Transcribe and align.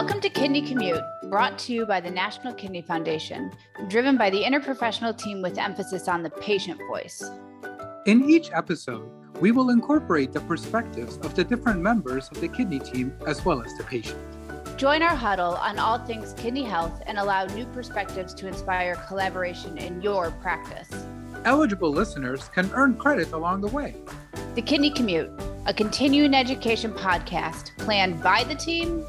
Welcome 0.00 0.22
to 0.22 0.30
Kidney 0.30 0.62
Commute, 0.62 1.04
brought 1.24 1.58
to 1.58 1.74
you 1.74 1.84
by 1.84 2.00
the 2.00 2.10
National 2.10 2.54
Kidney 2.54 2.80
Foundation, 2.80 3.52
driven 3.88 4.16
by 4.16 4.30
the 4.30 4.42
interprofessional 4.42 5.14
team 5.14 5.42
with 5.42 5.58
emphasis 5.58 6.08
on 6.08 6.22
the 6.22 6.30
patient 6.30 6.80
voice. 6.88 7.22
In 8.06 8.24
each 8.24 8.50
episode, 8.54 9.10
we 9.42 9.52
will 9.52 9.68
incorporate 9.68 10.32
the 10.32 10.40
perspectives 10.40 11.18
of 11.18 11.34
the 11.34 11.44
different 11.44 11.82
members 11.82 12.30
of 12.30 12.40
the 12.40 12.48
kidney 12.48 12.78
team 12.78 13.14
as 13.26 13.44
well 13.44 13.62
as 13.62 13.76
the 13.76 13.84
patient. 13.84 14.18
Join 14.78 15.02
our 15.02 15.14
huddle 15.14 15.56
on 15.56 15.78
all 15.78 15.98
things 15.98 16.32
kidney 16.32 16.64
health 16.64 17.02
and 17.04 17.18
allow 17.18 17.44
new 17.44 17.66
perspectives 17.66 18.32
to 18.36 18.48
inspire 18.48 18.94
collaboration 19.06 19.76
in 19.76 20.00
your 20.00 20.30
practice. 20.40 20.88
Eligible 21.44 21.90
listeners 21.90 22.48
can 22.54 22.70
earn 22.72 22.96
credit 22.96 23.32
along 23.32 23.60
the 23.60 23.68
way. 23.68 23.96
The 24.54 24.62
Kidney 24.62 24.92
Commute, 24.92 25.30
a 25.66 25.74
continuing 25.74 26.32
education 26.32 26.90
podcast 26.90 27.76
planned 27.76 28.22
by 28.22 28.44
the 28.44 28.54
team 28.54 29.04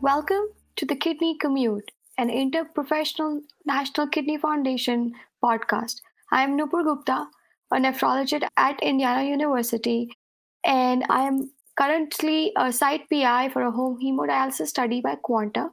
Welcome 0.00 0.48
to 0.76 0.86
the 0.86 0.96
Kidney 0.96 1.36
Commute, 1.36 1.90
an 2.16 2.30
interprofessional 2.30 3.42
National 3.66 4.06
Kidney 4.06 4.38
Foundation 4.38 5.12
podcast. 5.44 6.00
I 6.30 6.44
am 6.44 6.56
Nupur 6.56 6.82
Gupta, 6.82 7.26
a 7.70 7.76
nephrologist 7.76 8.48
at 8.56 8.82
Indiana 8.82 9.28
University, 9.28 10.16
and 10.64 11.04
I 11.10 11.26
am 11.26 11.50
currently 11.78 12.52
a 12.56 12.72
site 12.72 13.10
PI 13.10 13.50
for 13.50 13.60
a 13.60 13.70
home 13.70 13.98
hemodialysis 14.02 14.68
study 14.68 15.02
by 15.02 15.16
Quanta. 15.16 15.68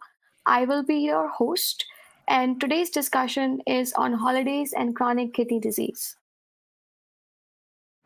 I 0.45 0.65
will 0.65 0.83
be 0.83 0.97
your 0.97 1.29
host, 1.29 1.85
and 2.27 2.59
today's 2.59 2.89
discussion 2.89 3.61
is 3.65 3.93
on 3.93 4.15
holidays 4.15 4.73
and 4.75 4.97
chronic 4.97 5.33
kidney 5.33 5.61
disease. 5.61 6.17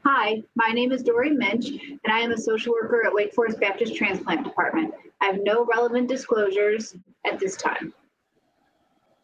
Hi, 0.05 0.43
my 0.55 0.73
name 0.73 0.91
is 0.91 1.01
Dory 1.01 1.29
Minch, 1.29 1.69
and 1.69 2.13
I 2.13 2.19
am 2.19 2.33
a 2.33 2.37
social 2.37 2.73
worker 2.73 3.03
at 3.05 3.13
Wake 3.13 3.33
Forest 3.33 3.61
Baptist 3.61 3.95
Transplant 3.95 4.43
Department. 4.43 4.93
I 5.21 5.27
have 5.27 5.39
no 5.43 5.63
relevant 5.63 6.09
disclosures 6.09 6.93
at 7.25 7.39
this 7.39 7.55
time. 7.55 7.93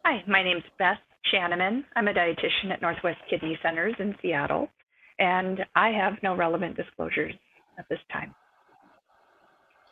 Hi, 0.05 0.23
my 0.25 0.41
name 0.41 0.59
is 0.59 0.63
Beth 0.77 0.99
Shanneman. 1.33 1.83
I'm 1.97 2.07
a 2.07 2.13
dietitian 2.13 2.71
at 2.71 2.81
Northwest 2.81 3.19
Kidney 3.29 3.59
Centers 3.61 3.95
in 3.99 4.15
Seattle, 4.21 4.69
and 5.19 5.65
I 5.75 5.89
have 5.89 6.13
no 6.23 6.33
relevant 6.37 6.77
disclosures 6.77 7.33
at 7.77 7.89
this 7.89 7.99
time. 8.09 8.33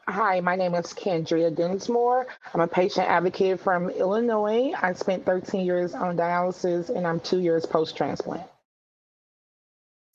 Hi, 0.08 0.40
my 0.40 0.56
name 0.56 0.74
is 0.74 0.94
Kendria 0.94 1.54
Dinsmore. 1.54 2.28
I'm 2.54 2.62
a 2.62 2.68
patient 2.68 3.10
advocate 3.10 3.60
from 3.60 3.90
Illinois. 3.90 4.72
I 4.82 4.94
spent 4.94 5.26
13 5.26 5.66
years 5.66 5.94
on 5.94 6.16
dialysis 6.16 6.90
and 6.90 7.06
I'm 7.06 7.20
two 7.20 7.42
years 7.42 7.66
post 7.66 7.98
transplant. 7.98 8.48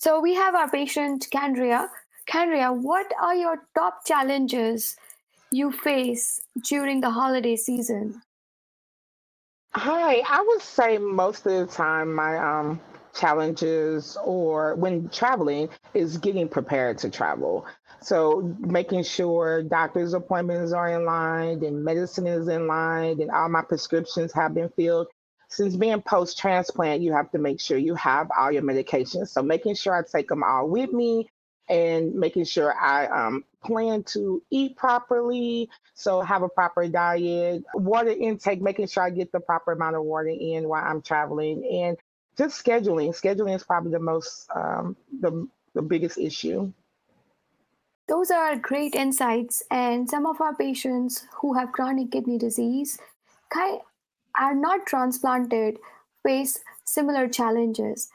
So 0.02 0.18
we 0.18 0.34
have 0.34 0.56
our 0.56 0.68
patient, 0.68 1.28
Kendria. 1.32 1.88
Kendria, 2.28 2.76
what 2.76 3.06
are 3.20 3.36
your 3.36 3.58
top 3.76 4.04
challenges 4.04 4.96
you 5.52 5.70
face 5.70 6.40
during 6.64 7.00
the 7.00 7.10
holiday 7.10 7.54
season? 7.54 8.20
Hi, 9.74 10.20
I 10.28 10.44
would 10.44 10.60
say 10.60 10.98
most 10.98 11.46
of 11.46 11.52
the 11.52 11.72
time 11.72 12.12
my 12.12 12.36
um, 12.36 12.80
challenges 13.14 14.18
or 14.24 14.74
when 14.74 15.08
traveling 15.10 15.68
is 15.94 16.16
getting 16.16 16.48
prepared 16.48 16.98
to 16.98 17.08
travel. 17.08 17.64
So 18.00 18.56
making 18.58 19.04
sure 19.04 19.62
doctor's 19.62 20.14
appointments 20.14 20.72
are 20.72 20.88
in 20.88 21.04
line 21.04 21.64
and 21.64 21.84
medicine 21.84 22.26
is 22.26 22.48
in 22.48 22.66
line 22.66 23.20
and 23.20 23.30
all 23.30 23.48
my 23.48 23.62
prescriptions 23.62 24.32
have 24.32 24.52
been 24.52 24.68
filled. 24.70 25.06
Since 25.52 25.76
being 25.76 26.00
post 26.00 26.38
transplant, 26.38 27.02
you 27.02 27.12
have 27.12 27.30
to 27.32 27.38
make 27.38 27.60
sure 27.60 27.76
you 27.76 27.94
have 27.96 28.30
all 28.38 28.50
your 28.50 28.62
medications. 28.62 29.28
So 29.28 29.42
making 29.42 29.74
sure 29.74 29.94
I 29.94 30.00
take 30.02 30.28
them 30.28 30.42
all 30.42 30.66
with 30.66 30.94
me 30.94 31.28
and 31.68 32.14
making 32.14 32.44
sure 32.44 32.74
I 32.74 33.06
um, 33.08 33.44
plan 33.62 34.02
to 34.04 34.42
eat 34.50 34.78
properly. 34.78 35.68
So 35.92 36.22
have 36.22 36.40
a 36.40 36.48
proper 36.48 36.88
diet, 36.88 37.64
water 37.74 38.08
intake, 38.08 38.62
making 38.62 38.86
sure 38.86 39.02
I 39.02 39.10
get 39.10 39.30
the 39.30 39.40
proper 39.40 39.72
amount 39.72 39.96
of 39.96 40.04
water 40.04 40.28
in 40.30 40.68
while 40.68 40.84
I'm 40.84 41.02
traveling, 41.02 41.68
and 41.70 41.98
just 42.38 42.64
scheduling. 42.64 43.10
Scheduling 43.10 43.54
is 43.54 43.62
probably 43.62 43.92
the 43.92 44.00
most 44.00 44.48
um, 44.54 44.96
the 45.20 45.46
the 45.74 45.82
biggest 45.82 46.16
issue. 46.16 46.72
Those 48.08 48.30
are 48.30 48.56
great 48.56 48.94
insights. 48.94 49.62
And 49.70 50.08
some 50.08 50.24
of 50.24 50.40
our 50.40 50.54
patients 50.54 51.26
who 51.40 51.52
have 51.54 51.72
chronic 51.72 52.10
kidney 52.10 52.38
disease 52.38 52.98
are 54.38 54.54
not 54.54 54.86
transplanted 54.86 55.78
face 56.24 56.60
similar 56.84 57.28
challenges. 57.28 58.10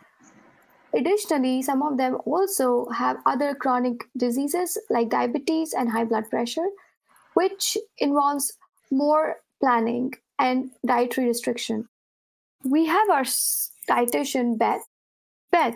Additionally, 0.94 1.61
some 1.61 1.81
of 1.81 1.97
them 1.97 2.17
also 2.25 2.88
have 2.89 3.17
other 3.25 3.53
chronic 3.53 4.05
diseases 4.16 4.78
like 4.89 5.09
diabetes 5.09 5.73
and 5.73 5.89
high 5.89 6.05
blood 6.05 6.29
pressure, 6.29 6.67
which 7.33 7.78
involves 8.00 8.57
more 8.89 9.38
planning 9.59 10.13
and 10.39 10.72
dietary 10.85 11.28
restriction. 11.28 11.88
We 12.63 12.85
have 12.85 13.09
our 13.09 13.23
dietitian, 13.23 14.57
Beth. 14.57 14.88
Beth, 15.51 15.75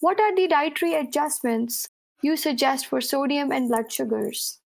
what 0.00 0.20
are 0.20 0.34
the 0.34 0.48
dietary 0.48 0.94
adjustments 0.94 1.88
you 2.22 2.36
suggest 2.36 2.86
for 2.86 3.00
sodium 3.00 3.52
and 3.52 3.68
blood 3.68 3.92
sugars? 3.92 4.59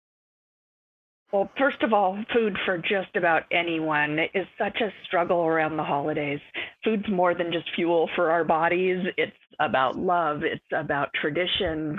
Well, 1.33 1.51
first 1.57 1.83
of 1.83 1.95
all, 1.95 2.23
food 2.31 2.59
for 2.67 2.77
just 2.77 3.17
about 3.17 3.45
anyone 3.51 4.19
is 4.35 4.47
such 4.59 4.83
a 4.83 4.93
struggle 5.07 5.47
around 5.47 5.79
the 5.79 5.83
holidays. 5.83 6.41
Food's 6.85 7.09
more 7.09 7.35
than 7.35 7.51
just 7.51 7.75
fuel 7.75 8.11
for 8.15 8.31
our 8.31 8.45
bodies, 8.45 9.03
it's 9.17 9.33
about 9.59 9.97
love, 9.97 10.43
it's 10.43 10.63
about 10.75 11.09
traditions, 11.15 11.99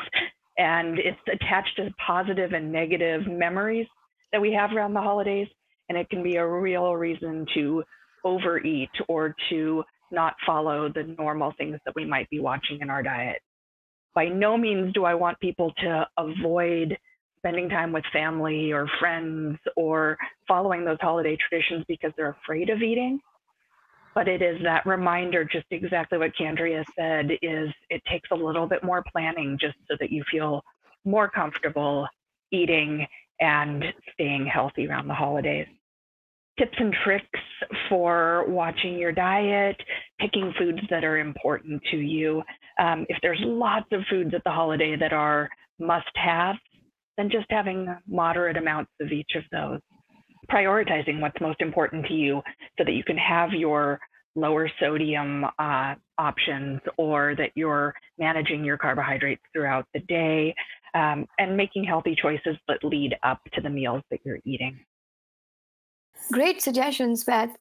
and 0.59 0.99
it's 0.99 1.19
attached 1.31 1.75
to 1.77 1.89
positive 2.05 2.53
and 2.53 2.71
negative 2.71 3.25
memories 3.25 3.88
that 4.31 4.41
we 4.41 4.53
have 4.53 4.71
around 4.71 4.94
the 4.94 5.01
holidays. 5.01 5.47
And 5.89 5.97
it 5.97 6.11
can 6.11 6.21
be 6.21 6.35
a 6.35 6.47
real 6.47 6.95
reason 6.95 7.47
to 7.55 7.83
overeat 8.23 8.91
or 9.07 9.35
to 9.50 9.83
not 10.11 10.35
follow 10.45 10.89
the 10.94 11.15
normal 11.17 11.53
things 11.57 11.79
that 11.85 11.95
we 11.95 12.05
might 12.05 12.29
be 12.29 12.39
watching 12.39 12.81
in 12.81 12.89
our 12.91 13.01
diet 13.01 13.41
by 14.15 14.25
no 14.25 14.57
means 14.57 14.94
do 14.94 15.05
I 15.05 15.15
want 15.15 15.39
people 15.39 15.73
to 15.79 16.07
avoid 16.17 16.97
spending 17.44 17.68
time 17.68 17.92
with 17.92 18.06
family 18.14 18.72
or 18.72 18.88
friends 19.00 19.58
or 19.76 20.18
following 20.48 20.86
those 20.86 20.98
holiday 21.02 21.38
traditions 21.38 21.84
because 21.90 22.12
they're 22.16 22.38
afraid 22.44 22.70
of 22.70 22.81
eating. 22.81 23.20
But 24.16 24.30
it 24.30 24.42
is 24.42 24.62
that 24.64 24.86
reminder, 24.86 25.44
just 25.44 25.66
exactly 25.72 26.18
what 26.18 26.31
Kendria 26.40 26.86
said, 26.98 27.31
is 27.42 27.70
it 27.90 28.02
takes 28.09 28.30
a 28.31 28.36
little 28.36 28.68
bit 28.68 28.84
more 28.84 29.04
planning 29.12 29.58
just 29.59 29.76
so 29.90 29.98
that 30.00 30.12
you 30.12 30.24
feel 30.31 30.64
more 31.04 31.30
comfortable 31.30 32.08
eating 32.52 33.06
and 33.42 33.84
staying 34.14 34.46
healthy 34.46 34.88
around 34.88 35.08
the 35.08 35.14
holidays. 35.14 35.68
Tips 36.58 36.78
and 36.78 36.96
tricks 37.04 37.40
for 37.90 38.46
watching 38.48 38.98
your 38.98 39.12
diet, 39.12 39.75
picking 40.20 40.54
foods 40.58 40.80
that 40.92 41.04
are 41.04 41.18
important 41.18 41.81
to 41.90 41.98
you. 41.98 42.44
Um, 42.80 43.06
if 43.10 43.18
there's 43.22 43.42
lots 43.42 43.88
of 43.92 44.02
foods 44.10 44.34
at 44.36 44.44
the 44.46 44.52
holiday 44.52 44.96
that 44.96 45.12
are 45.12 45.50
must 45.80 46.12
have, 46.14 46.56
then 47.18 47.29
just 47.29 47.46
having 47.50 47.88
moderate 48.07 48.57
amounts 48.57 48.91
of 49.01 49.12
each 49.12 49.31
of 49.35 49.44
those. 49.51 49.79
Prioritizing 50.51 51.19
what's 51.19 51.40
most 51.40 51.62
important 51.62 52.06
to 52.07 52.13
you 52.13 52.41
so 52.78 52.84
that 52.84 52.94
you 52.94 53.03
can 53.03 53.18
have 53.18 53.51
your 53.53 54.00
lower 54.35 54.69
sodium 54.79 55.46
uh, 55.59 55.96
options 56.18 56.79
or 56.97 57.35
that 57.35 57.51
you're 57.56 57.94
managing 58.18 58.63
your 58.63 58.78
carbohydrates 58.78 59.41
throughout 59.53 59.85
the 59.94 60.00
day 60.01 60.53
um, 60.96 61.25
and 61.40 61.56
making 61.56 61.84
healthy 61.84 62.16
choices 62.19 62.57
that 62.68 62.84
lead 62.84 63.16
up 63.24 63.40
to 63.53 63.62
the 63.62 63.69
meals 63.69 64.01
that 64.12 64.19
you're 64.25 64.40
eating. 64.45 64.80
Great 66.31 66.62
suggestions, 66.62 67.24
Beth. 67.24 67.56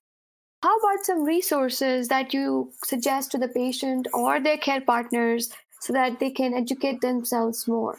How 0.62 0.76
about 0.78 1.04
some 1.04 1.24
resources 1.24 2.08
that 2.08 2.32
you 2.32 2.72
suggest 2.84 3.32
to 3.32 3.38
the 3.38 3.48
patient 3.48 4.06
or 4.14 4.40
their 4.40 4.58
care 4.58 4.80
partners 4.80 5.50
so 5.80 5.92
that 5.92 6.20
they 6.20 6.30
can 6.30 6.54
educate 6.54 7.00
themselves 7.00 7.66
more? 7.66 7.98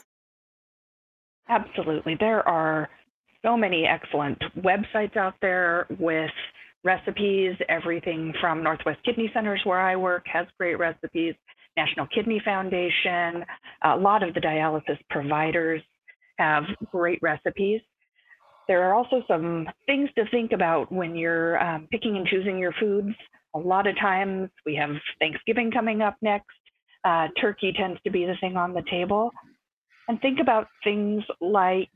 Absolutely. 1.48 2.16
There 2.18 2.46
are 2.48 2.88
so 3.44 3.56
many 3.56 3.86
excellent 3.86 4.38
websites 4.58 5.16
out 5.16 5.34
there 5.42 5.86
with 5.98 6.30
recipes. 6.82 7.54
Everything 7.68 8.32
from 8.40 8.62
Northwest 8.62 9.00
Kidney 9.04 9.30
Centers, 9.34 9.60
where 9.64 9.80
I 9.80 9.96
work, 9.96 10.24
has 10.32 10.46
great 10.58 10.78
recipes. 10.78 11.34
National 11.76 12.06
Kidney 12.06 12.40
Foundation, 12.44 13.44
a 13.82 13.96
lot 13.96 14.22
of 14.22 14.32
the 14.32 14.40
dialysis 14.40 14.98
providers 15.10 15.82
have 16.38 16.64
great 16.90 17.18
recipes 17.20 17.80
there 18.66 18.82
are 18.84 18.94
also 18.94 19.22
some 19.28 19.66
things 19.86 20.08
to 20.16 20.24
think 20.30 20.52
about 20.52 20.90
when 20.90 21.14
you're 21.14 21.62
um, 21.62 21.88
picking 21.90 22.16
and 22.16 22.26
choosing 22.26 22.58
your 22.58 22.72
foods. 22.80 23.14
A 23.54 23.58
lot 23.58 23.86
of 23.86 23.96
times 23.98 24.50
we 24.64 24.74
have 24.76 24.90
Thanksgiving 25.18 25.70
coming 25.70 26.02
up 26.02 26.16
next. 26.22 26.48
Uh, 27.04 27.28
turkey 27.40 27.72
tends 27.76 28.00
to 28.02 28.10
be 28.10 28.24
the 28.24 28.36
thing 28.40 28.56
on 28.56 28.72
the 28.72 28.82
table. 28.90 29.30
And 30.08 30.20
think 30.20 30.38
about 30.40 30.68
things 30.82 31.22
like 31.40 31.88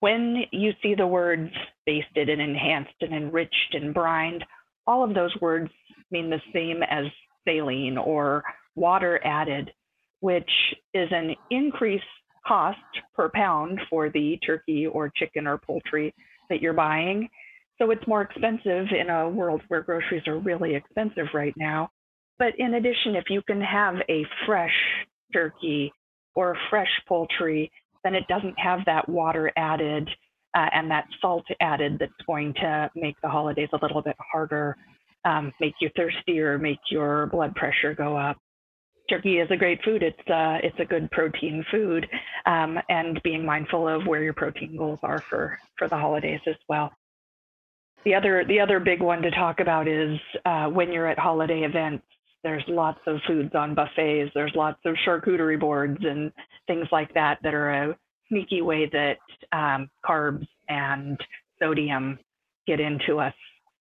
when 0.00 0.44
you 0.52 0.72
see 0.82 0.94
the 0.94 1.06
words 1.06 1.50
basted 1.86 2.28
and 2.28 2.40
enhanced 2.40 2.94
and 3.00 3.14
enriched 3.14 3.74
and 3.74 3.94
brined, 3.94 4.44
all 4.86 5.02
of 5.02 5.14
those 5.14 5.34
words 5.40 5.70
mean 6.10 6.28
the 6.28 6.40
same 6.52 6.82
as 6.82 7.06
saline 7.46 7.96
or 7.96 8.42
water 8.74 9.20
added, 9.24 9.70
which 10.20 10.50
is 10.92 11.08
an 11.10 11.34
increased 11.50 12.04
cost 12.46 12.78
per 13.14 13.30
pound 13.30 13.80
for 13.88 14.10
the 14.10 14.38
turkey 14.44 14.86
or 14.86 15.10
chicken 15.16 15.46
or 15.46 15.58
poultry 15.58 16.14
that 16.50 16.60
you're 16.60 16.74
buying. 16.74 17.28
So 17.78 17.90
it's 17.90 18.06
more 18.06 18.22
expensive 18.22 18.86
in 18.98 19.10
a 19.10 19.28
world 19.28 19.62
where 19.68 19.82
groceries 19.82 20.26
are 20.26 20.38
really 20.38 20.74
expensive 20.74 21.26
right 21.32 21.54
now. 21.56 21.88
But 22.38 22.58
in 22.58 22.74
addition, 22.74 23.16
if 23.16 23.24
you 23.30 23.42
can 23.42 23.60
have 23.60 23.94
a 24.08 24.24
fresh 24.44 24.74
turkey 25.32 25.92
or 26.34 26.56
fresh 26.70 26.90
poultry, 27.08 27.70
then 28.02 28.14
it 28.14 28.26
doesn't 28.28 28.58
have 28.58 28.80
that 28.86 29.08
water 29.08 29.50
added 29.56 30.08
uh, 30.54 30.68
and 30.72 30.90
that 30.90 31.06
salt 31.20 31.44
added 31.60 31.96
that's 31.98 32.12
going 32.26 32.54
to 32.54 32.90
make 32.94 33.16
the 33.22 33.28
holidays 33.28 33.68
a 33.72 33.78
little 33.82 34.02
bit 34.02 34.16
harder, 34.18 34.76
um, 35.24 35.52
make 35.60 35.74
you 35.80 35.90
thirstier, 35.96 36.58
make 36.58 36.78
your 36.90 37.26
blood 37.26 37.54
pressure 37.54 37.94
go 37.94 38.16
up. 38.16 38.36
Turkey 39.10 39.38
is 39.38 39.50
a 39.50 39.56
great 39.56 39.82
food. 39.84 40.02
It's 40.02 40.30
uh, 40.30 40.58
it's 40.62 40.78
a 40.78 40.84
good 40.84 41.10
protein 41.10 41.64
food, 41.70 42.06
um, 42.46 42.78
and 42.88 43.20
being 43.22 43.44
mindful 43.44 43.86
of 43.86 44.06
where 44.06 44.22
your 44.22 44.32
protein 44.32 44.76
goals 44.76 45.00
are 45.02 45.22
for 45.28 45.58
for 45.76 45.88
the 45.88 45.96
holidays 45.96 46.40
as 46.46 46.56
well. 46.68 46.90
The 48.04 48.14
other 48.14 48.44
the 48.46 48.60
other 48.60 48.80
big 48.80 49.02
one 49.02 49.20
to 49.22 49.30
talk 49.30 49.60
about 49.60 49.88
is 49.88 50.18
uh, 50.46 50.68
when 50.68 50.90
you're 50.90 51.06
at 51.06 51.18
holiday 51.18 51.64
events. 51.64 52.06
There's 52.44 52.62
lots 52.68 53.00
of 53.06 53.16
foods 53.26 53.54
on 53.54 53.74
buffets. 53.74 54.30
There's 54.34 54.52
lots 54.54 54.78
of 54.84 54.94
charcuterie 55.06 55.58
boards 55.58 55.98
and 56.02 56.30
things 56.66 56.86
like 56.92 57.12
that 57.14 57.38
that 57.42 57.54
are 57.54 57.70
a 57.70 57.96
sneaky 58.28 58.60
way 58.60 58.88
that 58.92 59.18
um, 59.52 59.88
carbs 60.06 60.46
and 60.68 61.18
sodium 61.58 62.18
get 62.66 62.80
into 62.80 63.18
us. 63.18 63.34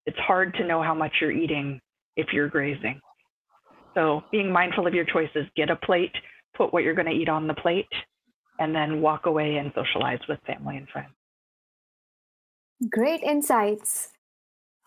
It's 0.05 0.17
hard 0.17 0.53
to 0.55 0.65
know 0.65 0.81
how 0.81 0.93
much 0.93 1.11
you're 1.19 1.31
eating 1.31 1.81
if 2.15 2.27
you're 2.31 2.47
grazing. 2.47 3.01
So 3.93 4.23
being 4.31 4.51
mindful 4.51 4.87
of 4.87 4.93
your 4.93 5.05
choices, 5.05 5.45
get 5.55 5.69
a 5.69 5.75
plate, 5.75 6.15
put 6.55 6.73
what 6.73 6.83
you're 6.83 6.95
going 6.95 7.07
to 7.07 7.13
eat 7.13 7.29
on 7.29 7.47
the 7.47 7.53
plate, 7.53 7.87
and 8.59 8.73
then 8.73 9.01
walk 9.01 9.25
away 9.25 9.57
and 9.57 9.71
socialize 9.75 10.19
with 10.29 10.39
family 10.47 10.77
and 10.77 10.87
friends. 10.89 11.13
Great 12.89 13.21
insights. 13.23 14.09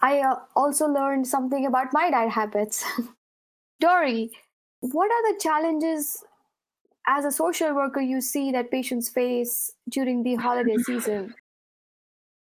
I 0.01 0.21
uh, 0.21 0.37
also 0.55 0.87
learned 0.87 1.27
something 1.27 1.67
about 1.67 1.93
my 1.93 2.11
diet 2.11 2.31
habits. 2.31 2.85
Dory, 3.81 4.31
what 4.81 5.11
are 5.11 5.33
the 5.33 5.39
challenges 5.41 6.25
as 7.07 7.25
a 7.25 7.31
social 7.31 7.75
worker 7.75 8.01
you 8.01 8.21
see 8.21 8.51
that 8.53 8.71
patients 8.71 9.09
face 9.09 9.73
during 9.91 10.23
the 10.23 10.35
holiday 10.37 10.77
season? 10.79 11.35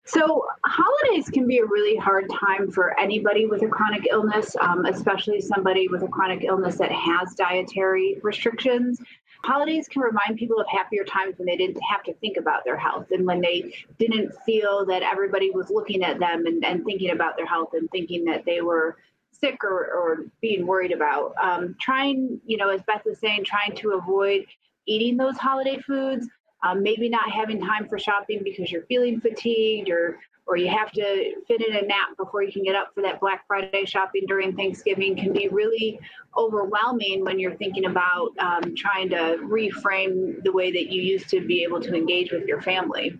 So, 0.05 0.43
holidays 0.65 1.29
can 1.29 1.45
be 1.45 1.59
a 1.59 1.65
really 1.65 1.95
hard 1.95 2.27
time 2.31 2.71
for 2.71 2.99
anybody 2.99 3.45
with 3.45 3.61
a 3.61 3.67
chronic 3.67 4.07
illness, 4.09 4.55
um, 4.59 4.85
especially 4.85 5.39
somebody 5.39 5.87
with 5.87 6.01
a 6.01 6.07
chronic 6.07 6.43
illness 6.43 6.77
that 6.79 6.91
has 6.91 7.35
dietary 7.35 8.17
restrictions. 8.23 8.99
Holidays 9.43 9.87
can 9.87 10.01
remind 10.01 10.37
people 10.37 10.59
of 10.59 10.65
happier 10.67 11.03
times 11.03 11.37
when 11.37 11.45
they 11.45 11.55
didn't 11.55 11.79
have 11.81 12.01
to 12.03 12.13
think 12.15 12.37
about 12.37 12.65
their 12.65 12.75
health 12.75 13.11
and 13.11 13.25
when 13.27 13.39
they 13.39 13.71
didn't 13.99 14.33
feel 14.47 14.83
that 14.87 15.03
everybody 15.03 15.51
was 15.51 15.69
looking 15.69 16.03
at 16.03 16.19
them 16.19 16.47
and, 16.47 16.65
and 16.65 16.83
thinking 16.85 17.11
about 17.11 17.37
their 17.37 17.45
health 17.45 17.73
and 17.73 17.89
thinking 17.91 18.25
that 18.25 18.45
they 18.45 18.61
were 18.61 18.97
sick 19.39 19.63
or, 19.63 19.85
or 19.93 20.25
being 20.41 20.65
worried 20.65 20.91
about. 20.91 21.33
Um, 21.41 21.75
trying, 21.79 22.39
you 22.45 22.57
know, 22.57 22.69
as 22.69 22.81
Beth 22.83 23.03
was 23.05 23.19
saying, 23.19 23.45
trying 23.45 23.75
to 23.77 23.91
avoid 23.91 24.45
eating 24.85 25.17
those 25.17 25.37
holiday 25.37 25.77
foods, 25.79 26.27
um, 26.63 26.83
maybe 26.83 27.09
not 27.09 27.31
having 27.31 27.61
time 27.61 27.87
for 27.87 27.97
shopping 27.97 28.41
because 28.43 28.71
you're 28.71 28.85
feeling 28.85 29.21
fatigued 29.21 29.89
or 29.89 30.19
or 30.49 30.57
you 30.57 30.67
have 30.67 30.91
to 30.91 31.35
fit 31.47 31.61
in 31.61 31.75
a 31.75 31.81
nap 31.83 32.17
before 32.17 32.41
you 32.41 32.51
can 32.51 32.63
get 32.63 32.75
up 32.75 32.89
for 32.95 33.03
that 33.03 33.19
Black 33.19 33.45
Friday 33.45 33.85
shopping 33.85 34.23
during 34.27 34.55
Thanksgiving 34.55 35.15
can 35.15 35.31
be 35.31 35.47
really 35.47 35.99
overwhelming 36.35 37.23
when 37.23 37.37
you're 37.37 37.55
thinking 37.55 37.85
about 37.85 38.31
um, 38.39 38.75
trying 38.75 39.09
to 39.09 39.37
reframe 39.43 40.41
the 40.43 40.51
way 40.51 40.71
that 40.71 40.91
you 40.91 41.03
used 41.03 41.29
to 41.29 41.45
be 41.45 41.61
able 41.61 41.79
to 41.81 41.93
engage 41.93 42.31
with 42.31 42.47
your 42.47 42.63
family. 42.63 43.15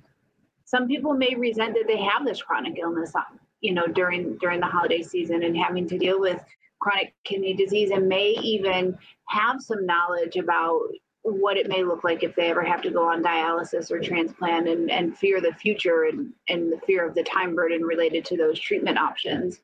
Some 0.65 0.87
people 0.87 1.13
may 1.13 1.35
resent 1.35 1.75
that 1.75 1.85
they 1.85 1.97
have 1.97 2.25
this 2.25 2.41
chronic 2.41 2.79
illness 2.79 3.13
you 3.61 3.73
know 3.73 3.87
during 3.87 4.37
during 4.37 4.59
the 4.59 4.65
holiday 4.65 5.01
season 5.01 5.43
and 5.43 5.57
having 5.57 5.87
to 5.87 5.97
deal 5.97 6.19
with 6.19 6.43
chronic 6.79 7.13
kidney 7.23 7.53
disease 7.53 7.91
and 7.91 8.07
may 8.07 8.29
even 8.41 8.97
have 9.27 9.61
some 9.61 9.85
knowledge 9.85 10.37
about 10.37 10.81
what 11.23 11.57
it 11.57 11.67
may 11.67 11.83
look 11.83 12.03
like 12.03 12.23
if 12.23 12.35
they 12.35 12.49
ever 12.49 12.63
have 12.63 12.81
to 12.81 12.91
go 12.91 13.07
on 13.07 13.23
dialysis 13.23 13.91
or 13.91 13.99
transplant 13.99 14.67
and, 14.67 14.89
and 14.89 15.17
fear 15.17 15.41
the 15.41 15.53
future 15.53 16.03
and, 16.03 16.31
and 16.47 16.71
the 16.71 16.79
fear 16.85 17.05
of 17.05 17.13
the 17.13 17.23
time 17.23 17.55
burden 17.55 17.81
related 17.81 18.23
to 18.25 18.37
those 18.37 18.59
treatment 18.59 18.97
options. 18.97 19.59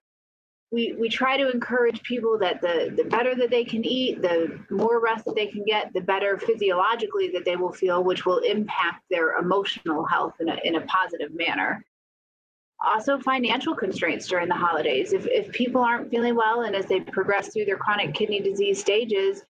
We, 0.71 0.93
we 0.99 1.07
try 1.07 1.37
to 1.37 1.49
encourage 1.49 2.03
people 2.03 2.37
that 2.39 2.59
the, 2.59 2.93
the 2.97 3.05
better 3.05 3.35
that 3.35 3.49
they 3.49 3.63
can 3.63 3.85
eat, 3.85 4.21
the 4.21 4.59
more 4.69 4.99
rest 4.99 5.23
that 5.25 5.35
they 5.35 5.47
can 5.47 5.63
get, 5.63 5.93
the 5.93 6.01
better 6.01 6.37
physiologically 6.37 7.29
that 7.29 7.45
they 7.45 7.55
will 7.55 7.71
feel, 7.71 8.03
which 8.03 8.25
will 8.25 8.39
impact 8.39 9.03
their 9.09 9.37
emotional 9.37 10.05
health 10.05 10.33
in 10.41 10.49
a, 10.49 10.57
in 10.65 10.75
a 10.75 10.81
positive 10.81 11.33
manner 11.33 11.85
also 12.85 13.19
financial 13.19 13.75
constraints 13.75 14.27
during 14.27 14.47
the 14.47 14.55
holidays. 14.55 15.13
If, 15.13 15.25
if 15.27 15.51
people 15.51 15.81
aren't 15.81 16.09
feeling 16.09 16.35
well 16.35 16.61
and 16.61 16.75
as 16.75 16.85
they 16.85 16.99
progress 16.99 17.53
through 17.53 17.65
their 17.65 17.77
chronic 17.77 18.13
kidney 18.13 18.39
disease 18.39 18.79
stages, 18.79 19.43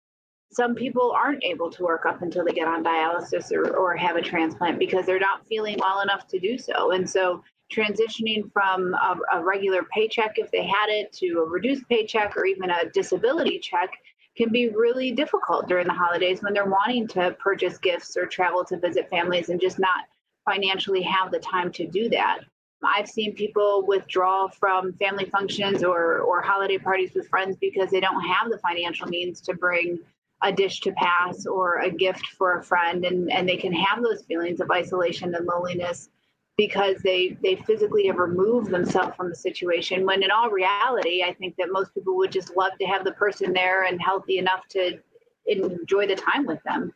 some 0.52 0.74
people 0.74 1.12
aren't 1.12 1.44
able 1.44 1.70
to 1.70 1.82
work 1.82 2.06
up 2.06 2.22
until 2.22 2.44
they 2.44 2.52
get 2.52 2.68
on 2.68 2.84
dialysis 2.84 3.52
or, 3.52 3.76
or 3.76 3.96
have 3.96 4.16
a 4.16 4.22
transplant 4.22 4.78
because 4.78 5.04
they're 5.04 5.18
not 5.18 5.46
feeling 5.46 5.76
well 5.80 6.00
enough 6.00 6.26
to 6.28 6.38
do 6.38 6.56
so. 6.56 6.92
And 6.92 7.08
so 7.08 7.42
transitioning 7.72 8.50
from 8.52 8.94
a, 8.94 9.16
a 9.34 9.44
regular 9.44 9.82
paycheck, 9.92 10.34
if 10.36 10.50
they 10.52 10.64
had 10.64 10.88
it, 10.88 11.12
to 11.14 11.40
a 11.40 11.44
reduced 11.44 11.88
paycheck 11.88 12.36
or 12.36 12.46
even 12.46 12.70
a 12.70 12.88
disability 12.90 13.58
check 13.58 13.90
can 14.36 14.50
be 14.50 14.68
really 14.68 15.10
difficult 15.10 15.66
during 15.66 15.86
the 15.86 15.92
holidays 15.92 16.42
when 16.42 16.52
they're 16.52 16.70
wanting 16.70 17.08
to 17.08 17.32
purchase 17.40 17.78
gifts 17.78 18.16
or 18.16 18.26
travel 18.26 18.64
to 18.64 18.78
visit 18.78 19.08
families 19.10 19.48
and 19.48 19.60
just 19.60 19.78
not 19.78 20.04
financially 20.44 21.02
have 21.02 21.32
the 21.32 21.38
time 21.38 21.72
to 21.72 21.86
do 21.86 22.08
that. 22.08 22.38
I've 22.86 23.08
seen 23.08 23.34
people 23.34 23.84
withdraw 23.86 24.48
from 24.48 24.92
family 24.94 25.26
functions 25.26 25.82
or, 25.82 26.18
or 26.20 26.40
holiday 26.40 26.78
parties 26.78 27.12
with 27.14 27.28
friends 27.28 27.56
because 27.60 27.90
they 27.90 28.00
don't 28.00 28.22
have 28.22 28.50
the 28.50 28.58
financial 28.58 29.06
means 29.08 29.40
to 29.42 29.54
bring 29.54 29.98
a 30.42 30.52
dish 30.52 30.80
to 30.80 30.92
pass 30.92 31.46
or 31.46 31.80
a 31.80 31.90
gift 31.90 32.26
for 32.26 32.58
a 32.58 32.62
friend 32.62 33.04
and, 33.04 33.32
and 33.32 33.48
they 33.48 33.56
can 33.56 33.72
have 33.72 34.02
those 34.02 34.22
feelings 34.22 34.60
of 34.60 34.70
isolation 34.70 35.34
and 35.34 35.46
loneliness 35.46 36.10
because 36.58 36.96
they 37.02 37.36
they 37.42 37.56
physically 37.56 38.06
have 38.06 38.16
removed 38.16 38.70
themselves 38.70 39.14
from 39.16 39.28
the 39.28 39.34
situation. 39.34 40.06
When 40.06 40.22
in 40.22 40.30
all 40.30 40.50
reality 40.50 41.22
i 41.22 41.32
think 41.34 41.54
that 41.56 41.68
most 41.70 41.92
people 41.94 42.16
would 42.16 42.32
just 42.32 42.56
love 42.56 42.72
to 42.80 42.86
have 42.86 43.04
the 43.04 43.12
person 43.12 43.52
there 43.52 43.84
and 43.84 44.00
healthy 44.00 44.38
enough 44.38 44.66
to 44.70 44.98
enjoy 45.46 46.06
the 46.06 46.16
time 46.16 46.46
with 46.46 46.62
them. 46.64 46.92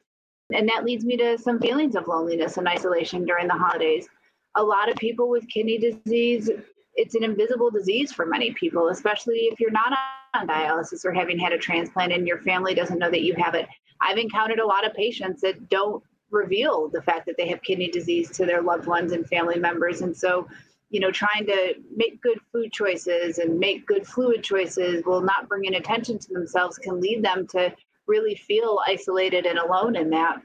And 0.53 0.69
that 0.69 0.85
leads 0.85 1.05
me 1.05 1.17
to 1.19 1.39
some 1.39 1.61
feelings 1.61 1.95
of 1.95 2.09
loneliness 2.09 2.57
and 2.57 2.67
isolation 2.67 3.25
during 3.25 3.47
the 3.47 3.55
holidays 3.55 4.09
a 4.57 4.63
lot 4.63 4.91
of 4.91 4.97
people 4.97 5.29
with 5.29 5.49
kidney 5.49 5.79
disease, 5.79 6.51
it's 6.95 7.15
an 7.15 7.25
invisible 7.25 7.71
disease 7.71 8.13
for 8.13 8.27
many 8.27 8.53
people, 8.53 8.89
especially 8.89 9.49
if 9.53 9.61
you're 9.61 9.71
not 9.71 9.97
on 10.35 10.47
dialysis 10.47 11.05
or 11.05 11.13
having 11.13 11.39
had 11.39 11.53
a 11.53 11.59
transplant 11.59 12.13
and 12.13 12.27
your 12.27 12.39
family 12.39 12.75
doesn't 12.75 12.99
know 12.99 13.11
that 13.11 13.23
you 13.23 13.35
have 13.35 13.55
it. 13.55 13.69
I've 14.01 14.19
encountered 14.19 14.59
a 14.59 14.67
lot 14.67 14.87
of 14.87 14.95
patients 14.95 15.41
that 15.43 15.69
don't 15.69 16.03
reveal 16.31 16.89
the 16.89 17.03
fact 17.03 17.27
that 17.27 17.37
they 17.37 17.49
have 17.49 17.63
kidney 17.63 17.91
disease 17.91 18.31
to 18.31 18.47
their 18.47 18.63
loved 18.63 18.87
ones 18.87 19.13
and 19.13 19.27
family 19.29 19.59
members. 19.59 20.01
And 20.01 20.17
so, 20.17 20.49
you 20.91 21.01
know, 21.01 21.11
trying 21.11 21.47
to 21.47 21.75
make 21.95 22.21
good 22.23 22.39
food 22.53 22.73
choices 22.73 23.39
and 23.39 23.59
make 23.59 23.87
good 23.87 24.07
fluid 24.07 24.43
choices 24.43 25.03
while 25.05 25.21
not 25.21 25.49
bringing 25.49 25.75
attention 25.75 26.19
to 26.19 26.33
themselves 26.33 26.79
can 26.79 27.01
lead 27.01 27.25
them 27.25 27.47
to 27.49 27.75
really 28.07 28.35
feel 28.35 28.79
isolated 28.87 29.47
and 29.47 29.59
alone 29.59 29.97
in 29.97 30.11
that 30.11 30.41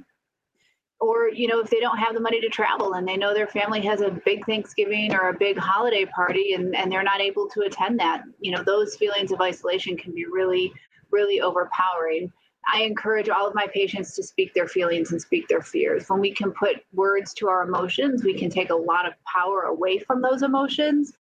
or 1.00 1.30
you 1.30 1.48
know 1.48 1.60
if 1.60 1.70
they 1.70 1.80
don't 1.80 1.98
have 1.98 2.14
the 2.14 2.20
money 2.20 2.40
to 2.40 2.50
travel 2.50 2.94
and 2.94 3.08
they 3.08 3.18
know 3.18 3.34
their 3.34 3.48
family 3.48 3.82
has 3.82 4.02
a 4.02 4.12
big 4.26 4.46
thanksgiving 4.46 5.14
or 5.14 5.30
a 5.30 5.38
big 5.38 5.58
holiday 5.58 6.06
party 6.06 6.54
and, 6.54 6.76
and 6.76 6.92
they're 6.92 7.04
not 7.04 7.22
able 7.22 7.48
to 7.48 7.62
attend 7.62 8.00
that 8.00 8.24
you 8.40 8.52
know 8.52 8.64
those 8.64 8.96
feelings 8.96 9.32
of 9.32 9.42
isolation 9.42 9.98
can 9.98 10.14
be 10.14 10.26
really 10.26 10.74
really 11.12 11.42
overpowering. 11.42 12.32
I 12.68 12.82
encourage 12.82 13.30
all 13.30 13.48
of 13.48 13.54
my 13.54 13.68
patients 13.68 14.16
to 14.16 14.24
speak 14.24 14.56
their 14.56 14.68
feelings 14.68 15.12
and 15.12 15.22
speak 15.22 15.48
their 15.48 15.62
fears. 15.62 16.10
When 16.10 16.20
we 16.20 16.34
can 16.34 16.52
put 16.52 16.84
words 16.94 17.34
to 17.36 17.48
our 17.48 17.62
emotions 17.62 18.24
we 18.24 18.38
can 18.38 18.50
take 18.50 18.70
a 18.70 18.76
lot 18.76 19.06
of 19.06 19.14
power 19.26 19.64
away 19.64 20.00
from 20.00 20.22
those 20.22 20.44
emotions. 20.44 21.14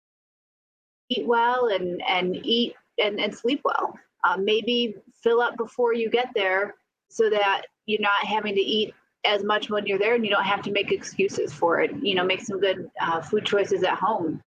Eat 1.10 1.26
well 1.26 1.68
and 1.68 2.00
and 2.08 2.36
eat 2.44 2.74
and, 3.02 3.20
and 3.20 3.34
sleep 3.34 3.60
well. 3.64 3.98
Uh, 4.22 4.38
maybe 4.38 4.94
fill 5.22 5.40
up 5.40 5.56
before 5.56 5.92
you 5.92 6.08
get 6.08 6.28
there 6.34 6.76
so 7.10 7.28
that 7.28 7.62
you're 7.86 8.00
not 8.00 8.24
having 8.24 8.54
to 8.54 8.60
eat 8.60 8.94
as 9.24 9.44
much 9.44 9.70
when 9.70 9.86
you're 9.86 9.98
there 9.98 10.14
and 10.14 10.24
you 10.24 10.30
don't 10.30 10.44
have 10.44 10.62
to 10.62 10.72
make 10.72 10.92
excuses 10.92 11.52
for 11.52 11.80
it. 11.80 11.90
You 12.02 12.14
know 12.14 12.24
make 12.24 12.40
some 12.40 12.60
good 12.60 12.90
uh, 13.00 13.20
food 13.20 13.44
choices 13.44 13.82
at 13.82 13.94
home. 13.94 14.40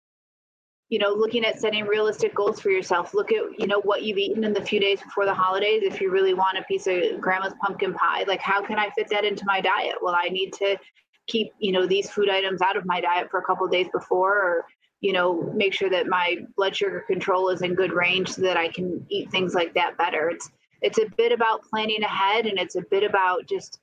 You 0.89 0.99
know 0.99 1.13
looking 1.13 1.45
at 1.45 1.59
setting 1.59 1.85
realistic 1.85 2.35
goals 2.35 2.61
for 2.61 2.71
yourself. 2.71 3.15
Look 3.15 3.33
at 3.33 3.59
you 3.59 3.67
know 3.67 3.81
what 3.81 4.03
you've 4.03 4.19
eaten 4.19 4.45
in 4.45 4.53
the 4.53 4.63
few 4.63 4.81
days 4.81 5.01
before 5.01 5.25
the 5.25 5.35
holidays. 5.35 5.83
If 5.85 6.01
you 6.01 6.11
really 6.11 6.35
want 6.35 6.59
a 6.59 6.63
piece 6.63 6.87
of 6.87 7.21
grandma's 7.21 7.55
pumpkin 7.61 7.95
pie 7.95 8.25
like 8.27 8.41
how 8.41 8.63
can 8.63 8.79
i 8.79 8.91
fit 8.91 9.09
that 9.11 9.25
into 9.25 9.45
my 9.47 9.61
diet? 9.61 9.97
Well 10.01 10.17
i 10.17 10.29
need 10.29 10.53
to 10.55 10.79
keep 11.27 11.53
you 11.59 11.73
know 11.73 11.87
these 11.87 12.11
food 12.11 12.31
items 12.31 12.63
out 12.63 12.77
of 12.77 12.87
my 12.87 13.01
diet 13.01 13.31
for 13.31 13.41
a 13.41 13.45
couple 13.45 13.67
days 13.67 13.89
before 13.93 14.33
or 14.33 14.65
you 15.01 15.13
know 15.13 15.53
make 15.55 15.75
sure 15.75 15.91
that 15.91 16.07
my 16.07 16.39
blood 16.57 16.77
sugar 16.77 17.05
control 17.07 17.49
is 17.49 17.63
in 17.63 17.75
good 17.75 17.93
range 17.93 18.29
so 18.29 18.43
that 18.43 18.57
i 18.57 18.69
can 18.69 19.05
eat 19.09 19.31
things 19.31 19.55
like 19.55 19.75
that 19.75 19.97
better. 19.99 20.31
It's 20.31 20.51
it's 20.83 20.99
a 20.99 21.07
bit 21.17 21.33
about 21.33 21.65
planning 21.65 22.03
ahead 22.03 22.47
and 22.47 22.59
it's 22.59 22.77
a 22.77 22.83
bit 22.91 23.03
about 23.03 23.47
just 23.49 23.81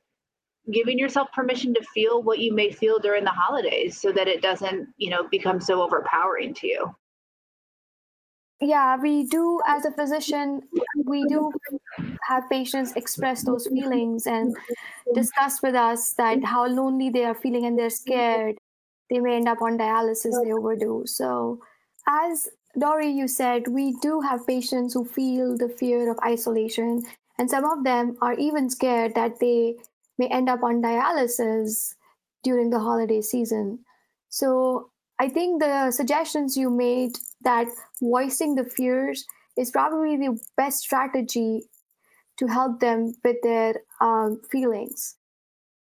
giving 0.72 0.98
yourself 0.98 1.32
permission 1.34 1.74
to 1.74 1.82
feel 1.93 2.24
what 2.24 2.39
you 2.39 2.53
may 2.53 2.72
feel 2.72 3.00
during 3.00 3.24
the 3.24 3.32
holidays 3.32 4.00
so 4.00 4.12
that 4.12 4.27
it 4.27 4.41
doesn't, 4.41 4.88
you 4.98 5.10
know, 5.10 5.27
become 5.27 5.60
so 5.60 5.82
overpowering 5.82 6.53
to 6.53 6.67
you. 6.67 6.96
Yeah, 8.62 8.96
we 8.96 9.25
do, 9.25 9.60
as 9.67 9.84
a 9.84 9.91
physician, 9.91 10.62
we 11.05 11.25
do 11.25 11.51
have 12.29 12.50
patients 12.50 12.93
express 12.96 13.43
those 13.43 13.67
feelings 13.67 14.25
and 14.25 14.55
discuss 15.13 15.62
with 15.62 15.75
us 15.75 16.13
that 16.13 16.43
how 16.46 16.65
lonely 16.67 17.10
they 17.10 17.25
are 17.25 17.36
feeling 17.36 17.65
and 17.65 17.77
they're 17.77 17.89
scared. 17.89 18.55
They 19.10 19.20
may 19.20 19.36
end 19.36 19.50
up 19.50 19.62
on 19.62 19.77
dialysis, 19.77 20.32
they 20.43 20.53
overdo. 20.53 21.03
So, 21.05 21.60
as 22.08 22.48
Dory, 22.79 23.10
you 23.10 23.27
said, 23.27 23.67
we 23.67 23.98
do 24.01 24.22
have 24.22 24.48
patients 24.48 24.93
who 24.93 25.03
feel 25.03 25.58
the 25.58 25.67
fear 25.67 26.10
of 26.10 26.17
isolation, 26.25 27.03
and 27.38 27.50
some 27.50 27.65
of 27.65 27.84
them 27.84 28.17
are 28.22 28.34
even 28.36 28.70
scared 28.70 29.13
that 29.15 29.41
they 29.41 29.75
may 30.17 30.27
end 30.27 30.50
up 30.50 30.63
on 30.63 30.82
dialysis 30.82 31.93
during 32.43 32.70
the 32.70 32.79
holiday 32.79 33.22
season. 33.22 33.79
So 34.29 34.89
I 35.20 35.29
think 35.29 35.62
the 35.62 35.91
suggestions 35.91 36.58
you 36.58 36.70
made 36.70 37.17
that 37.43 37.67
voicing 38.01 38.55
the 38.55 38.65
fears 38.65 39.25
is 39.58 39.72
probably 39.72 40.17
the 40.17 40.39
best 40.58 40.79
strategy 40.79 41.62
to 42.38 42.48
help 42.48 42.79
them 42.79 43.13
with 43.24 43.38
their 43.43 43.75
um, 44.01 44.41
feelings. 44.51 45.15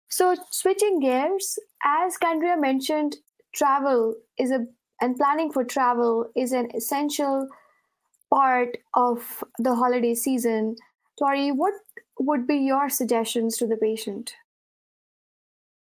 So 0.09 0.35
switching 0.51 0.99
gears, 0.99 1.57
as 1.83 2.17
Kendria 2.17 2.59
mentioned, 2.59 3.17
travel 3.53 4.15
is 4.37 4.51
a 4.51 4.65
and 5.01 5.17
planning 5.17 5.51
for 5.51 5.63
travel 5.65 6.25
is 6.35 6.53
an 6.53 6.69
essential 6.73 7.49
part 8.33 8.77
of 8.93 9.43
the 9.59 9.75
holiday 9.75 10.15
season. 10.15 10.75
Dory, 11.17 11.51
what 11.51 11.73
would 12.19 12.47
be 12.47 12.57
your 12.57 12.89
suggestions 12.89 13.57
to 13.57 13.67
the 13.67 13.77
patient? 13.77 14.33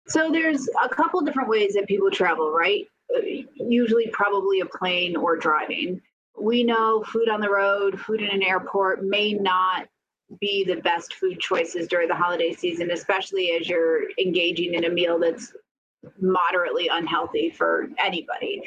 So 0.07 0.31
there's 0.31 0.67
a 0.83 0.89
couple 0.89 1.21
different 1.21 1.49
ways 1.49 1.73
that 1.73 1.87
people 1.87 2.09
travel, 2.09 2.51
right? 2.51 2.87
Uh, 3.15 3.21
usually 3.55 4.07
probably 4.07 4.61
a 4.61 4.65
plane 4.65 5.15
or 5.15 5.35
driving. 5.35 6.01
We 6.39 6.63
know 6.63 7.03
food 7.03 7.29
on 7.29 7.41
the 7.41 7.49
road, 7.49 7.99
food 7.99 8.21
in 8.21 8.29
an 8.29 8.43
airport 8.43 9.03
may 9.03 9.33
not 9.33 9.87
be 10.39 10.63
the 10.63 10.75
best 10.81 11.13
food 11.15 11.39
choices 11.39 11.87
during 11.87 12.07
the 12.07 12.15
holiday 12.15 12.53
season, 12.53 12.91
especially 12.91 13.51
as 13.51 13.67
you're 13.67 14.09
engaging 14.19 14.73
in 14.73 14.85
a 14.85 14.89
meal 14.89 15.19
that's 15.19 15.53
moderately 16.19 16.89
unhealthy 16.89 17.49
for 17.49 17.89
anybody. 18.03 18.61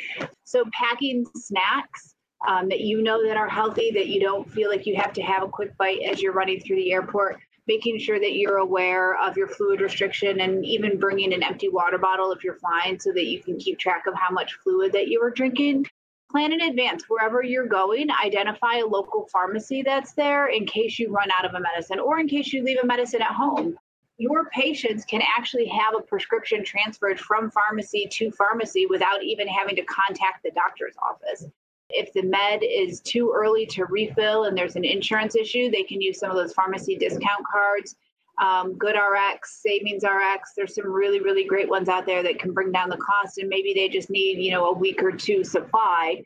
So 0.45 0.65
packing 0.73 1.27
snacks 1.37 2.15
um, 2.47 2.69
that 2.69 2.81
you 2.81 3.03
know 3.03 3.27
that 3.27 3.37
are 3.37 3.49
healthy, 3.49 3.91
that 3.93 4.09
you 4.09 4.21
don't 4.21 4.51
feel 4.51 4.71
like 4.71 4.87
you 4.87 4.97
have 4.97 5.13
to 5.15 5.23
have 5.23 5.43
a 5.43 5.49
quick 5.49 5.77
bite 5.77 6.01
as 6.03 6.23
you're 6.23 6.33
running 6.33 6.61
through 6.61 6.77
the 6.77 6.93
airport. 6.93 7.39
Making 7.67 7.99
sure 7.99 8.19
that 8.19 8.33
you're 8.33 8.57
aware 8.57 9.17
of 9.19 9.37
your 9.37 9.47
fluid 9.47 9.81
restriction 9.81 10.41
and 10.41 10.65
even 10.65 10.99
bringing 10.99 11.33
an 11.33 11.43
empty 11.43 11.69
water 11.69 11.99
bottle 11.99 12.33
if 12.33 12.43
you're 12.43 12.57
flying 12.57 12.99
so 12.99 13.13
that 13.13 13.27
you 13.27 13.41
can 13.43 13.59
keep 13.59 13.79
track 13.79 14.05
of 14.09 14.15
how 14.15 14.31
much 14.33 14.55
fluid 14.65 14.93
that 14.93 15.09
you 15.09 15.23
are 15.23 15.31
drinking. 15.31 15.87
Plan 16.31 16.53
in 16.53 16.63
advance 16.63 17.05
wherever 17.09 17.43
you're 17.43 17.67
going. 17.67 18.09
Identify 18.11 18.79
a 18.79 18.87
local 18.87 19.29
pharmacy 19.31 19.83
that's 19.83 20.15
there 20.15 20.47
in 20.47 20.67
case 20.67 20.99
you 20.99 21.13
run 21.13 21.29
out 21.37 21.45
of 21.45 21.55
a 21.55 21.61
medicine 21.61 22.01
or 22.01 22.19
in 22.19 22.27
case 22.29 22.53
you 22.53 22.65
leave 22.65 22.79
a 22.83 22.87
medicine 22.87 23.23
at 23.23 23.33
home 23.33 23.77
your 24.21 24.51
patients 24.51 25.07
can 25.07 25.23
actually 25.23 25.67
have 25.67 25.95
a 25.99 26.03
prescription 26.03 26.63
transferred 26.63 27.19
from 27.19 27.51
pharmacy 27.51 28.07
to 28.11 28.31
pharmacy 28.31 28.85
without 28.85 29.25
even 29.25 29.49
having 29.49 29.75
to 29.75 29.83
contact 29.85 30.43
the 30.45 30.51
doctor's 30.51 30.95
office. 31.03 31.47
If 31.93 32.13
the 32.13 32.23
med 32.23 32.63
is 32.63 33.01
too 33.01 33.33
early 33.35 33.67
to 33.67 33.85
refill 33.87 34.45
and 34.45 34.57
there's 34.57 34.77
an 34.77 34.85
insurance 34.85 35.35
issue, 35.37 35.71
they 35.71 35.83
can 35.83 36.01
use 36.01 36.19
some 36.19 36.31
of 36.31 36.37
those 36.37 36.53
pharmacy 36.53 36.97
discount 36.97 37.45
cards. 37.51 37.97
Um, 38.41 38.75
Good 38.79 38.97
RX, 38.97 39.61
Savings 39.63 40.03
RX, 40.03 40.53
there's 40.57 40.75
some 40.75 40.91
really, 40.91 41.21
really 41.21 41.45
great 41.45 41.69
ones 41.69 41.89
out 41.89 42.07
there 42.07 42.23
that 42.23 42.39
can 42.39 42.53
bring 42.53 42.73
down 42.73 42.89
the 42.89 42.97
cost, 42.97 43.37
and 43.37 43.49
maybe 43.49 43.75
they 43.75 43.89
just 43.89 44.09
need, 44.09 44.39
you 44.39 44.51
know, 44.51 44.67
a 44.67 44.73
week 44.73 45.03
or 45.03 45.13
two 45.13 45.45
supply. 45.45 46.23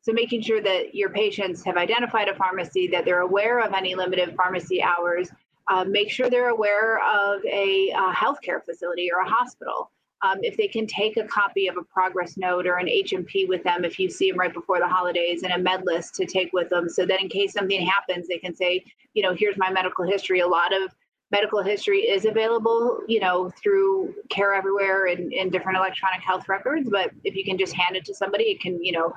So 0.00 0.12
making 0.12 0.40
sure 0.40 0.62
that 0.62 0.94
your 0.94 1.10
patients 1.10 1.62
have 1.64 1.76
identified 1.76 2.28
a 2.28 2.34
pharmacy, 2.34 2.88
that 2.88 3.04
they're 3.04 3.20
aware 3.20 3.60
of 3.60 3.74
any 3.74 3.94
limited 3.94 4.34
pharmacy 4.34 4.82
hours, 4.82 5.28
uh, 5.68 5.84
make 5.84 6.10
sure 6.10 6.30
they're 6.30 6.48
aware 6.48 6.98
of 7.00 7.44
a, 7.44 7.90
a 7.90 8.12
healthcare 8.14 8.64
facility 8.64 9.10
or 9.12 9.20
a 9.20 9.28
hospital. 9.28 9.90
Um, 10.22 10.38
if 10.42 10.56
they 10.56 10.66
can 10.66 10.86
take 10.86 11.16
a 11.16 11.24
copy 11.24 11.68
of 11.68 11.76
a 11.76 11.82
progress 11.82 12.36
note 12.36 12.66
or 12.66 12.78
an 12.78 12.88
H&P 12.88 13.44
with 13.44 13.62
them 13.62 13.84
if 13.84 14.00
you 14.00 14.10
see 14.10 14.30
them 14.30 14.40
right 14.40 14.52
before 14.52 14.80
the 14.80 14.88
holidays 14.88 15.44
and 15.44 15.52
a 15.52 15.58
med 15.58 15.84
list 15.84 16.16
to 16.16 16.26
take 16.26 16.52
with 16.52 16.68
them 16.70 16.88
so 16.88 17.06
that 17.06 17.20
in 17.20 17.28
case 17.28 17.52
something 17.52 17.86
happens 17.86 18.26
they 18.26 18.38
can 18.38 18.54
say 18.54 18.84
you 19.14 19.22
know 19.22 19.32
here's 19.32 19.56
my 19.56 19.70
medical 19.70 20.04
history. 20.04 20.40
A 20.40 20.48
lot 20.48 20.74
of 20.74 20.92
medical 21.30 21.62
history 21.62 22.00
is 22.00 22.24
available 22.24 22.98
you 23.06 23.20
know 23.20 23.50
through 23.62 24.12
care 24.28 24.54
everywhere 24.54 25.06
and, 25.06 25.32
and 25.32 25.52
different 25.52 25.78
electronic 25.78 26.20
health 26.22 26.48
records 26.48 26.88
but 26.90 27.10
if 27.22 27.36
you 27.36 27.44
can 27.44 27.56
just 27.56 27.74
hand 27.74 27.94
it 27.94 28.04
to 28.04 28.14
somebody 28.14 28.44
it 28.44 28.60
can 28.60 28.82
you 28.82 28.92
know 28.92 29.12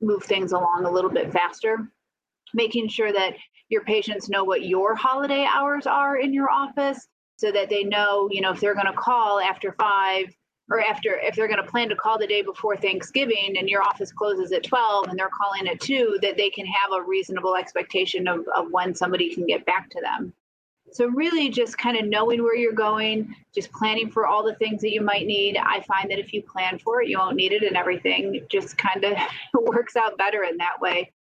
move 0.00 0.22
things 0.22 0.52
along 0.52 0.84
a 0.84 0.90
little 0.90 1.10
bit 1.10 1.32
faster. 1.32 1.88
Making 2.54 2.88
sure 2.88 3.12
that 3.12 3.34
your 3.68 3.82
patients 3.84 4.28
know 4.28 4.44
what 4.44 4.64
your 4.64 4.94
holiday 4.94 5.44
hours 5.44 5.86
are 5.86 6.16
in 6.16 6.32
your 6.32 6.50
office 6.50 7.06
so 7.40 7.50
that 7.50 7.70
they 7.70 7.84
know, 7.84 8.28
you 8.30 8.42
know, 8.42 8.52
if 8.52 8.60
they're 8.60 8.74
going 8.74 8.86
to 8.86 8.92
call 8.92 9.40
after 9.40 9.72
five 9.72 10.26
or 10.68 10.82
after, 10.82 11.18
if 11.22 11.34
they're 11.34 11.48
going 11.48 11.64
to 11.64 11.70
plan 11.70 11.88
to 11.88 11.96
call 11.96 12.18
the 12.18 12.26
day 12.26 12.42
before 12.42 12.76
Thanksgiving 12.76 13.56
and 13.58 13.66
your 13.66 13.82
office 13.82 14.12
closes 14.12 14.52
at 14.52 14.62
12 14.62 15.08
and 15.08 15.18
they're 15.18 15.30
calling 15.30 15.66
at 15.66 15.80
two, 15.80 16.18
that 16.20 16.36
they 16.36 16.50
can 16.50 16.66
have 16.66 16.92
a 16.92 17.02
reasonable 17.02 17.56
expectation 17.56 18.28
of, 18.28 18.46
of 18.54 18.70
when 18.70 18.94
somebody 18.94 19.34
can 19.34 19.46
get 19.46 19.64
back 19.64 19.88
to 19.88 20.02
them. 20.02 20.34
So, 20.92 21.06
really, 21.06 21.48
just 21.48 21.78
kind 21.78 21.96
of 21.96 22.04
knowing 22.04 22.42
where 22.42 22.56
you're 22.56 22.72
going, 22.72 23.34
just 23.54 23.72
planning 23.72 24.10
for 24.10 24.26
all 24.26 24.42
the 24.42 24.56
things 24.56 24.82
that 24.82 24.92
you 24.92 25.00
might 25.00 25.24
need. 25.24 25.56
I 25.56 25.80
find 25.82 26.10
that 26.10 26.18
if 26.18 26.34
you 26.34 26.42
plan 26.42 26.80
for 26.80 27.00
it, 27.00 27.08
you 27.08 27.16
won't 27.16 27.36
need 27.36 27.52
it, 27.52 27.62
and 27.62 27.76
everything 27.76 28.44
just 28.50 28.76
kind 28.76 29.04
of 29.04 29.16
works 29.54 29.94
out 29.94 30.18
better 30.18 30.42
in 30.42 30.56
that 30.56 30.80
way 30.80 31.12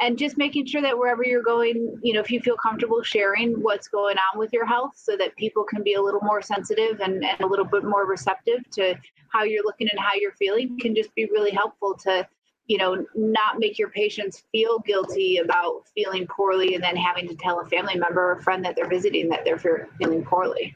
and 0.00 0.18
just 0.18 0.36
making 0.36 0.66
sure 0.66 0.82
that 0.82 0.98
wherever 0.98 1.24
you're 1.24 1.42
going, 1.42 1.98
you 2.02 2.14
know, 2.14 2.20
if 2.20 2.30
you 2.30 2.40
feel 2.40 2.56
comfortable 2.56 3.02
sharing 3.02 3.52
what's 3.62 3.86
going 3.86 4.16
on 4.32 4.38
with 4.38 4.52
your 4.52 4.66
health 4.66 4.92
so 4.96 5.16
that 5.16 5.36
people 5.36 5.62
can 5.62 5.82
be 5.82 5.94
a 5.94 6.02
little 6.02 6.20
more 6.22 6.42
sensitive 6.42 7.00
and, 7.00 7.24
and 7.24 7.40
a 7.40 7.46
little 7.46 7.64
bit 7.64 7.84
more 7.84 8.06
receptive 8.06 8.68
to 8.72 8.98
how 9.28 9.44
you're 9.44 9.64
looking 9.64 9.88
and 9.90 10.00
how 10.00 10.10
you're 10.14 10.32
feeling 10.32 10.78
can 10.80 10.94
just 10.94 11.14
be 11.14 11.26
really 11.26 11.52
helpful 11.52 11.94
to, 11.94 12.26
you 12.66 12.76
know, 12.76 13.06
not 13.14 13.60
make 13.60 13.78
your 13.78 13.88
patients 13.90 14.42
feel 14.50 14.80
guilty 14.80 15.38
about 15.38 15.82
feeling 15.94 16.26
poorly 16.26 16.74
and 16.74 16.82
then 16.82 16.96
having 16.96 17.28
to 17.28 17.36
tell 17.36 17.60
a 17.60 17.66
family 17.66 17.96
member 17.96 18.32
or 18.32 18.40
friend 18.40 18.64
that 18.64 18.74
they're 18.74 18.88
visiting 18.88 19.28
that 19.28 19.44
they're 19.44 19.88
feeling 19.98 20.24
poorly. 20.24 20.74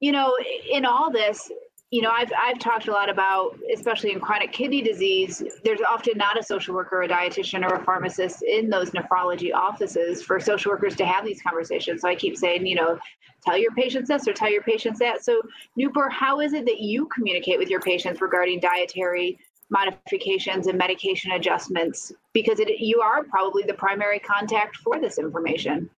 You 0.00 0.12
know, 0.12 0.36
in 0.70 0.84
all 0.84 1.10
this, 1.10 1.50
you 1.92 2.00
know, 2.00 2.10
I've 2.10 2.32
I've 2.36 2.58
talked 2.58 2.88
a 2.88 2.90
lot 2.90 3.10
about, 3.10 3.58
especially 3.72 4.12
in 4.12 4.18
chronic 4.18 4.50
kidney 4.50 4.80
disease, 4.80 5.42
there's 5.62 5.82
often 5.88 6.16
not 6.16 6.38
a 6.38 6.42
social 6.42 6.74
worker, 6.74 7.02
a 7.02 7.08
dietitian, 7.08 7.70
or 7.70 7.74
a 7.74 7.84
pharmacist 7.84 8.42
in 8.42 8.70
those 8.70 8.92
nephrology 8.92 9.54
offices 9.54 10.22
for 10.22 10.40
social 10.40 10.72
workers 10.72 10.96
to 10.96 11.04
have 11.04 11.22
these 11.22 11.42
conversations. 11.42 12.00
So 12.00 12.08
I 12.08 12.14
keep 12.14 12.38
saying, 12.38 12.66
you 12.66 12.76
know, 12.76 12.98
tell 13.44 13.58
your 13.58 13.72
patients 13.72 14.08
this 14.08 14.26
or 14.26 14.32
tell 14.32 14.50
your 14.50 14.62
patients 14.62 15.00
that. 15.00 15.22
So 15.22 15.42
Nupur, 15.78 16.10
how 16.10 16.40
is 16.40 16.54
it 16.54 16.64
that 16.64 16.80
you 16.80 17.06
communicate 17.14 17.58
with 17.58 17.68
your 17.68 17.80
patients 17.80 18.22
regarding 18.22 18.60
dietary 18.60 19.38
modifications 19.68 20.68
and 20.68 20.78
medication 20.78 21.32
adjustments? 21.32 22.10
Because 22.32 22.58
it, 22.58 22.70
you 22.80 23.02
are 23.02 23.22
probably 23.24 23.64
the 23.64 23.74
primary 23.74 24.18
contact 24.18 24.76
for 24.76 24.98
this 24.98 25.18
information. 25.18 25.90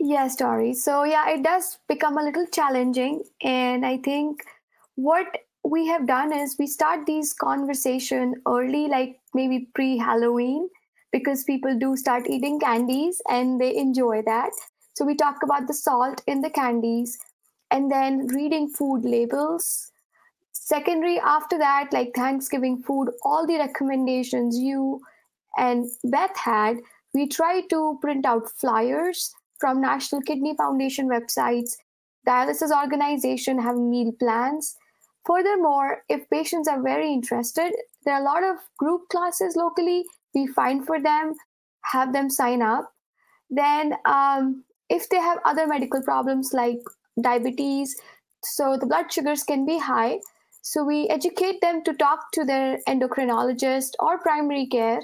Yes, 0.00 0.34
Dory. 0.36 0.72
So, 0.74 1.04
yeah, 1.04 1.28
it 1.28 1.42
does 1.42 1.78
become 1.86 2.16
a 2.18 2.22
little 2.22 2.46
challenging. 2.46 3.22
And 3.42 3.84
I 3.84 3.98
think 3.98 4.42
what 4.94 5.26
we 5.62 5.86
have 5.88 6.06
done 6.06 6.32
is 6.32 6.56
we 6.58 6.66
start 6.66 7.04
these 7.06 7.34
conversation 7.34 8.34
early, 8.46 8.88
like 8.88 9.20
maybe 9.34 9.68
pre 9.74 9.98
Halloween, 9.98 10.68
because 11.12 11.44
people 11.44 11.78
do 11.78 11.96
start 11.96 12.28
eating 12.30 12.58
candies 12.58 13.20
and 13.28 13.60
they 13.60 13.76
enjoy 13.76 14.22
that. 14.22 14.50
So, 14.94 15.04
we 15.04 15.14
talk 15.16 15.42
about 15.42 15.66
the 15.68 15.74
salt 15.74 16.22
in 16.26 16.40
the 16.40 16.50
candies 16.50 17.18
and 17.70 17.90
then 17.92 18.26
reading 18.28 18.70
food 18.70 19.04
labels. 19.04 19.92
Secondary, 20.52 21.18
after 21.20 21.58
that, 21.58 21.90
like 21.92 22.12
Thanksgiving 22.14 22.82
food, 22.82 23.10
all 23.24 23.46
the 23.46 23.58
recommendations 23.58 24.58
you 24.58 25.00
and 25.56 25.90
Beth 26.04 26.36
had, 26.36 26.78
we 27.14 27.28
try 27.28 27.62
to 27.70 27.98
print 28.00 28.24
out 28.26 28.50
flyers 28.50 29.34
from 29.60 29.80
National 29.80 30.22
Kidney 30.22 30.54
Foundation 30.56 31.08
websites. 31.08 31.76
Dialysis 32.26 32.70
organization 32.76 33.60
have 33.60 33.76
meal 33.76 34.12
plans. 34.18 34.76
Furthermore, 35.26 36.02
if 36.08 36.28
patients 36.30 36.66
are 36.66 36.82
very 36.82 37.12
interested, 37.12 37.72
there 38.04 38.14
are 38.14 38.22
a 38.22 38.24
lot 38.24 38.42
of 38.42 38.56
group 38.78 39.02
classes 39.10 39.54
locally. 39.54 40.04
We 40.34 40.46
find 40.46 40.86
for 40.86 41.00
them, 41.00 41.34
have 41.92 42.12
them 42.12 42.30
sign 42.30 42.62
up. 42.62 42.90
Then, 43.50 43.94
um, 44.06 44.64
if 44.88 45.08
they 45.08 45.18
have 45.18 45.38
other 45.44 45.66
medical 45.66 46.02
problems 46.02 46.52
like 46.52 46.78
diabetes, 47.20 47.94
so 48.42 48.76
the 48.78 48.86
blood 48.86 49.12
sugars 49.12 49.42
can 49.42 49.66
be 49.66 49.78
high. 49.78 50.20
So 50.62 50.84
we 50.84 51.08
educate 51.08 51.60
them 51.60 51.82
to 51.84 51.94
talk 51.94 52.32
to 52.32 52.44
their 52.44 52.78
endocrinologist 52.88 53.92
or 53.98 54.18
primary 54.18 54.66
care, 54.66 55.00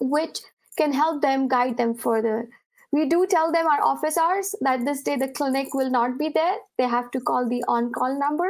which 0.00 0.40
can 0.76 0.92
help 0.92 1.22
them 1.22 1.48
guide 1.48 1.76
them 1.76 1.94
further 1.94 2.48
we 2.94 3.08
do 3.08 3.26
tell 3.26 3.50
them 3.50 3.66
our 3.66 3.82
office 3.82 4.16
hours 4.16 4.54
that 4.60 4.84
this 4.84 5.02
day 5.02 5.16
the 5.16 5.26
clinic 5.26 5.74
will 5.74 5.90
not 5.90 6.16
be 6.16 6.28
there. 6.28 6.58
They 6.78 6.86
have 6.86 7.10
to 7.10 7.20
call 7.20 7.48
the 7.48 7.64
on 7.66 7.90
call 7.90 8.16
number 8.16 8.48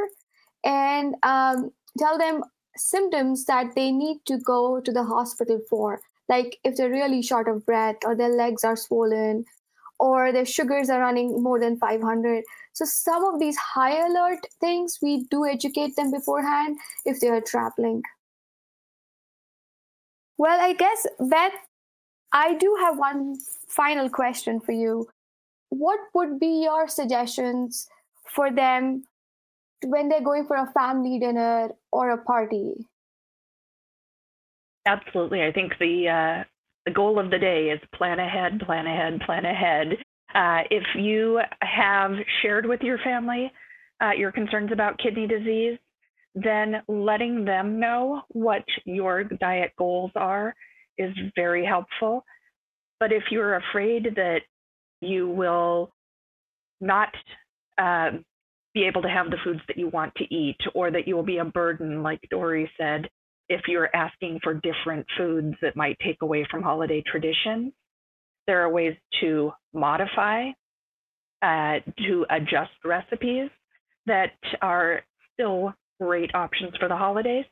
and 0.63 1.15
um, 1.23 1.71
tell 1.99 2.19
them 2.19 2.43
symptoms 2.77 3.47
that 3.47 3.75
they 3.75 3.91
need 3.91 4.19
to 4.27 4.37
go 4.37 4.83
to 4.83 4.93
the 4.93 5.03
hospital 5.03 5.61
for. 5.71 6.03
Like 6.29 6.59
if 6.63 6.77
they're 6.77 6.91
really 6.91 7.23
short 7.23 7.49
of 7.49 7.65
breath 7.65 7.97
or 8.05 8.15
their 8.15 8.37
legs 8.37 8.65
are 8.65 8.77
swollen 8.77 9.47
or 9.99 10.31
their 10.31 10.45
sugars 10.45 10.91
are 10.91 11.01
running 11.01 11.43
more 11.43 11.59
than 11.59 11.79
500. 11.79 12.45
So, 12.75 12.85
some 12.85 13.25
of 13.25 13.41
these 13.41 13.57
high 13.57 14.05
alert 14.05 14.41
things, 14.61 14.99
we 15.01 15.25
do 15.31 15.47
educate 15.47 15.97
them 15.97 16.11
beforehand 16.11 16.77
if 17.07 17.21
they 17.21 17.29
are 17.29 17.41
traveling. 17.41 18.03
Well, 20.37 20.61
I 20.61 20.75
guess, 20.75 21.07
Beth, 21.21 21.53
I 22.35 22.55
do 22.55 22.77
have 22.81 22.99
one 22.99 23.37
final 23.69 24.11
question 24.11 24.61
for 24.61 24.73
you. 24.73 25.07
What 25.69 26.01
would 26.15 26.41
be 26.41 26.65
your 26.65 26.89
suggestions 26.89 27.89
for 28.35 28.51
them 28.53 29.05
when 29.85 30.09
they're 30.09 30.21
going 30.21 30.47
for 30.47 30.57
a 30.57 30.71
family 30.73 31.21
dinner 31.21 31.71
or 31.93 32.11
a 32.11 32.23
party? 32.25 32.75
Absolutely. 34.85 35.43
I 35.43 35.53
think 35.53 35.75
the 35.79 36.09
uh, 36.09 36.45
the 36.85 36.91
goal 36.91 37.19
of 37.19 37.31
the 37.31 37.39
day 37.39 37.71
is 37.71 37.81
plan 37.95 38.19
ahead, 38.19 38.61
plan 38.67 38.87
ahead, 38.87 39.21
plan 39.21 39.45
ahead. 39.47 39.97
Uh, 40.35 40.63
if 40.71 40.85
you 40.97 41.41
have 41.63 42.11
shared 42.43 42.67
with 42.67 42.81
your 42.83 42.99
family 42.99 43.51
uh, 44.03 44.11
your 44.11 44.33
concerns 44.33 44.73
about 44.73 44.99
kidney 44.99 45.27
disease, 45.27 45.79
then 46.35 46.83
letting 46.89 47.45
them 47.45 47.79
know 47.79 48.23
what 48.29 48.65
your 48.85 49.23
diet 49.25 49.73
goals 49.79 50.11
are 50.17 50.55
is 50.99 51.15
very 51.35 51.65
helpful. 51.65 52.25
But 53.01 53.13
if 53.13 53.25
you're 53.31 53.57
afraid 53.57 54.15
that 54.17 54.41
you 55.01 55.29
will 55.29 55.93
not 56.81 57.13
uh, 57.79 58.11
be 58.73 58.85
able 58.85 59.03
to 59.03 59.09
have 59.09 59.31
the 59.31 59.37
foods 59.45 59.61
that 59.69 59.79
you 59.79 59.89
want 59.89 60.15
to 60.17 60.35
eat, 60.35 60.59
or 60.75 60.91
that 60.91 61.07
you 61.07 61.15
will 61.15 61.23
be 61.23 61.39
a 61.39 61.45
burden, 61.45 62.03
like 62.03 62.21
Dory 62.31 62.71
said, 62.79 63.09
if 63.49 63.63
you're 63.69 63.95
asking 63.95 64.41
for 64.43 64.55
different 64.55 65.07
foods 65.17 65.55
that 65.61 65.77
might 65.77 65.99
take 66.01 66.23
away 66.23 66.47
from 66.51 66.63
holiday 66.63 67.03
traditions, 67.07 67.73
there 68.47 68.63
are 68.63 68.71
ways 68.71 68.97
to 69.21 69.53
modify, 69.73 70.51
uh, 71.43 71.79
to 72.07 72.27
adjust 72.31 72.73
recipes 72.85 73.51
that 74.07 74.33
are 74.63 75.03
still 75.33 75.75
great 76.01 76.35
options 76.35 76.75
for 76.79 76.89
the 76.89 76.97
holidays. 76.97 77.45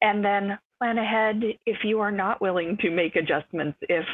And 0.00 0.24
then 0.24 0.58
plan 0.82 0.98
ahead 0.98 1.40
if 1.64 1.78
you 1.84 2.00
are 2.00 2.10
not 2.10 2.40
willing 2.40 2.76
to 2.80 2.90
make 2.90 3.14
adjustments. 3.14 3.78
If 3.82 4.04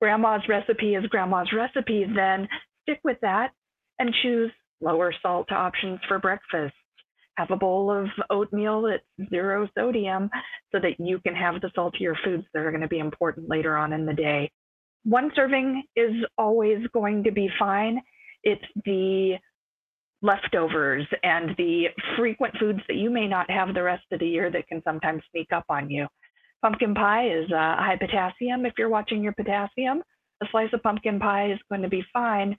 grandma's 0.00 0.42
recipe 0.48 0.94
is 0.94 1.04
grandma's 1.06 1.52
recipe, 1.52 2.06
then 2.14 2.46
stick 2.82 3.00
with 3.02 3.18
that 3.22 3.50
and 3.98 4.14
choose 4.22 4.52
lower 4.80 5.12
salt 5.22 5.50
options 5.50 5.98
for 6.06 6.18
breakfast 6.18 6.74
have 7.36 7.50
a 7.50 7.56
bowl 7.56 7.90
of 7.90 8.06
oatmeal 8.30 8.82
that's 8.82 9.30
zero 9.30 9.68
sodium 9.76 10.30
so 10.72 10.78
that 10.80 10.98
you 10.98 11.18
can 11.20 11.34
have 11.34 11.60
the 11.60 11.70
saltier 11.74 12.16
foods 12.24 12.44
that 12.52 12.60
are 12.60 12.70
going 12.70 12.80
to 12.80 12.88
be 12.88 12.98
important 12.98 13.48
later 13.48 13.76
on 13.76 13.92
in 13.92 14.06
the 14.06 14.12
day. 14.12 14.50
One 15.04 15.30
serving 15.34 15.82
is 15.96 16.12
always 16.38 16.78
going 16.92 17.24
to 17.24 17.32
be 17.32 17.48
fine. 17.58 18.00
It's 18.42 18.64
the 18.84 19.34
leftovers 20.24 21.06
and 21.22 21.50
the 21.56 21.84
frequent 22.16 22.54
foods 22.58 22.80
that 22.88 22.96
you 22.96 23.10
may 23.10 23.28
not 23.28 23.48
have 23.50 23.74
the 23.74 23.82
rest 23.82 24.04
of 24.10 24.18
the 24.20 24.26
year 24.26 24.50
that 24.50 24.66
can 24.66 24.82
sometimes 24.82 25.22
sneak 25.30 25.48
up 25.52 25.64
on 25.68 25.90
you. 25.90 26.06
Pumpkin 26.62 26.94
pie 26.94 27.28
is 27.28 27.44
uh, 27.52 27.76
high 27.76 27.98
potassium. 28.00 28.66
If 28.66 28.72
you're 28.78 28.88
watching 28.88 29.22
your 29.22 29.34
potassium, 29.34 30.02
a 30.42 30.46
slice 30.50 30.72
of 30.72 30.82
pumpkin 30.82 31.20
pie 31.20 31.52
is 31.52 31.58
going 31.70 31.82
to 31.82 31.88
be 31.88 32.02
fine 32.12 32.56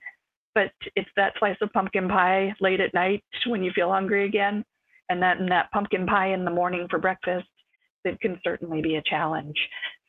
but 0.56 0.72
it's 0.96 1.10
that 1.16 1.34
slice 1.38 1.58
of 1.60 1.70
pumpkin 1.74 2.08
pie 2.08 2.54
late 2.62 2.80
at 2.80 2.94
night 2.94 3.22
when 3.46 3.62
you 3.62 3.70
feel 3.74 3.90
hungry 3.90 4.24
again, 4.24 4.64
and 5.10 5.22
that 5.22 5.38
and 5.38 5.50
that 5.52 5.70
pumpkin 5.70 6.06
pie 6.06 6.32
in 6.32 6.46
the 6.46 6.50
morning 6.50 6.86
for 6.88 6.98
breakfast 6.98 7.46
that 8.04 8.18
can 8.20 8.40
certainly 8.42 8.80
be 8.80 8.96
a 8.96 9.02
challenge. 9.02 9.54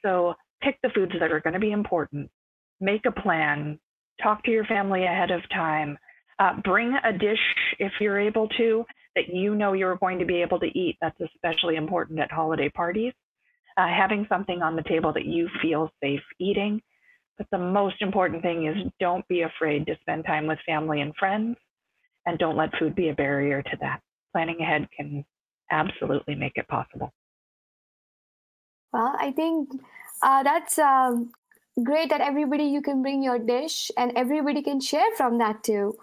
So 0.03 0.35
pick 0.63 0.79
the 0.81 0.89
foods 0.95 1.11
that 1.19 1.33
are 1.33 1.41
going 1.41 1.53
to 1.53 1.59
be 1.59 1.73
important. 1.73 2.31
Make 2.79 3.05
a 3.05 3.11
plan. 3.11 3.77
Talk 4.23 4.43
to 4.45 4.51
your 4.51 4.63
family 4.63 5.03
ahead 5.03 5.31
of 5.31 5.41
time. 5.53 5.97
Uh, 6.39 6.53
bring 6.63 6.95
a 7.03 7.11
dish 7.11 7.39
if 7.79 7.91
you're 7.99 8.19
able 8.19 8.47
to 8.49 8.85
that 9.15 9.29
you 9.33 9.55
know 9.55 9.73
you're 9.73 9.95
going 9.95 10.19
to 10.19 10.25
be 10.25 10.41
able 10.41 10.59
to 10.59 10.67
eat. 10.77 10.97
That's 11.01 11.19
especially 11.19 11.75
important 11.75 12.19
at 12.19 12.31
holiday 12.31 12.69
parties. 12.69 13.13
Uh, 13.75 13.87
having 13.87 14.25
something 14.29 14.61
on 14.61 14.75
the 14.75 14.83
table 14.83 15.13
that 15.13 15.25
you 15.25 15.49
feel 15.61 15.91
safe 16.01 16.21
eating 16.39 16.81
but 17.37 17.47
the 17.51 17.57
most 17.57 18.01
important 18.01 18.41
thing 18.41 18.65
is 18.65 18.75
don't 18.99 19.27
be 19.27 19.41
afraid 19.41 19.85
to 19.85 19.95
spend 20.01 20.25
time 20.25 20.47
with 20.47 20.57
family 20.65 21.01
and 21.01 21.15
friends 21.15 21.55
and 22.25 22.37
don't 22.39 22.57
let 22.57 22.75
food 22.77 22.95
be 22.95 23.09
a 23.09 23.13
barrier 23.13 23.61
to 23.61 23.77
that. 23.81 24.01
Planning 24.33 24.59
ahead 24.59 24.87
can 24.95 25.23
absolutely 25.71 26.35
make 26.35 26.53
it 26.55 26.67
possible. 26.67 27.13
Well, 28.91 29.15
I 29.19 29.31
think 29.31 29.69
uh, 30.23 30.43
that's 30.43 30.79
um, 30.79 31.31
great 31.83 32.09
that 32.09 32.21
everybody 32.21 32.63
you 32.63 32.81
can 32.81 33.01
bring 33.03 33.21
your 33.21 33.37
dish 33.37 33.91
and 33.97 34.11
everybody 34.15 34.63
can 34.63 34.79
share 34.81 35.15
from 35.15 35.37
that 35.37 35.63
too. 35.63 35.95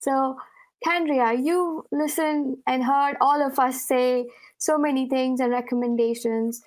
So, 0.00 0.38
Kendria, 0.84 1.32
you 1.44 1.86
listened 1.92 2.58
and 2.66 2.84
heard 2.84 3.16
all 3.20 3.42
of 3.42 3.58
us 3.58 3.86
say 3.86 4.28
so 4.58 4.78
many 4.78 5.08
things 5.08 5.40
and 5.40 5.52
recommendations 5.52 6.62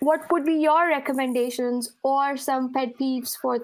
what 0.00 0.30
would 0.30 0.44
be 0.44 0.54
your 0.54 0.88
recommendations 0.88 1.92
or 2.02 2.36
some 2.36 2.72
pet 2.72 2.96
peeves 2.98 3.36
for 3.36 3.60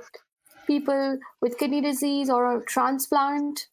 people 0.66 1.18
with 1.40 1.58
kidney 1.58 1.80
disease 1.80 2.30
or 2.30 2.56
a 2.56 2.64
transplant? 2.64 3.68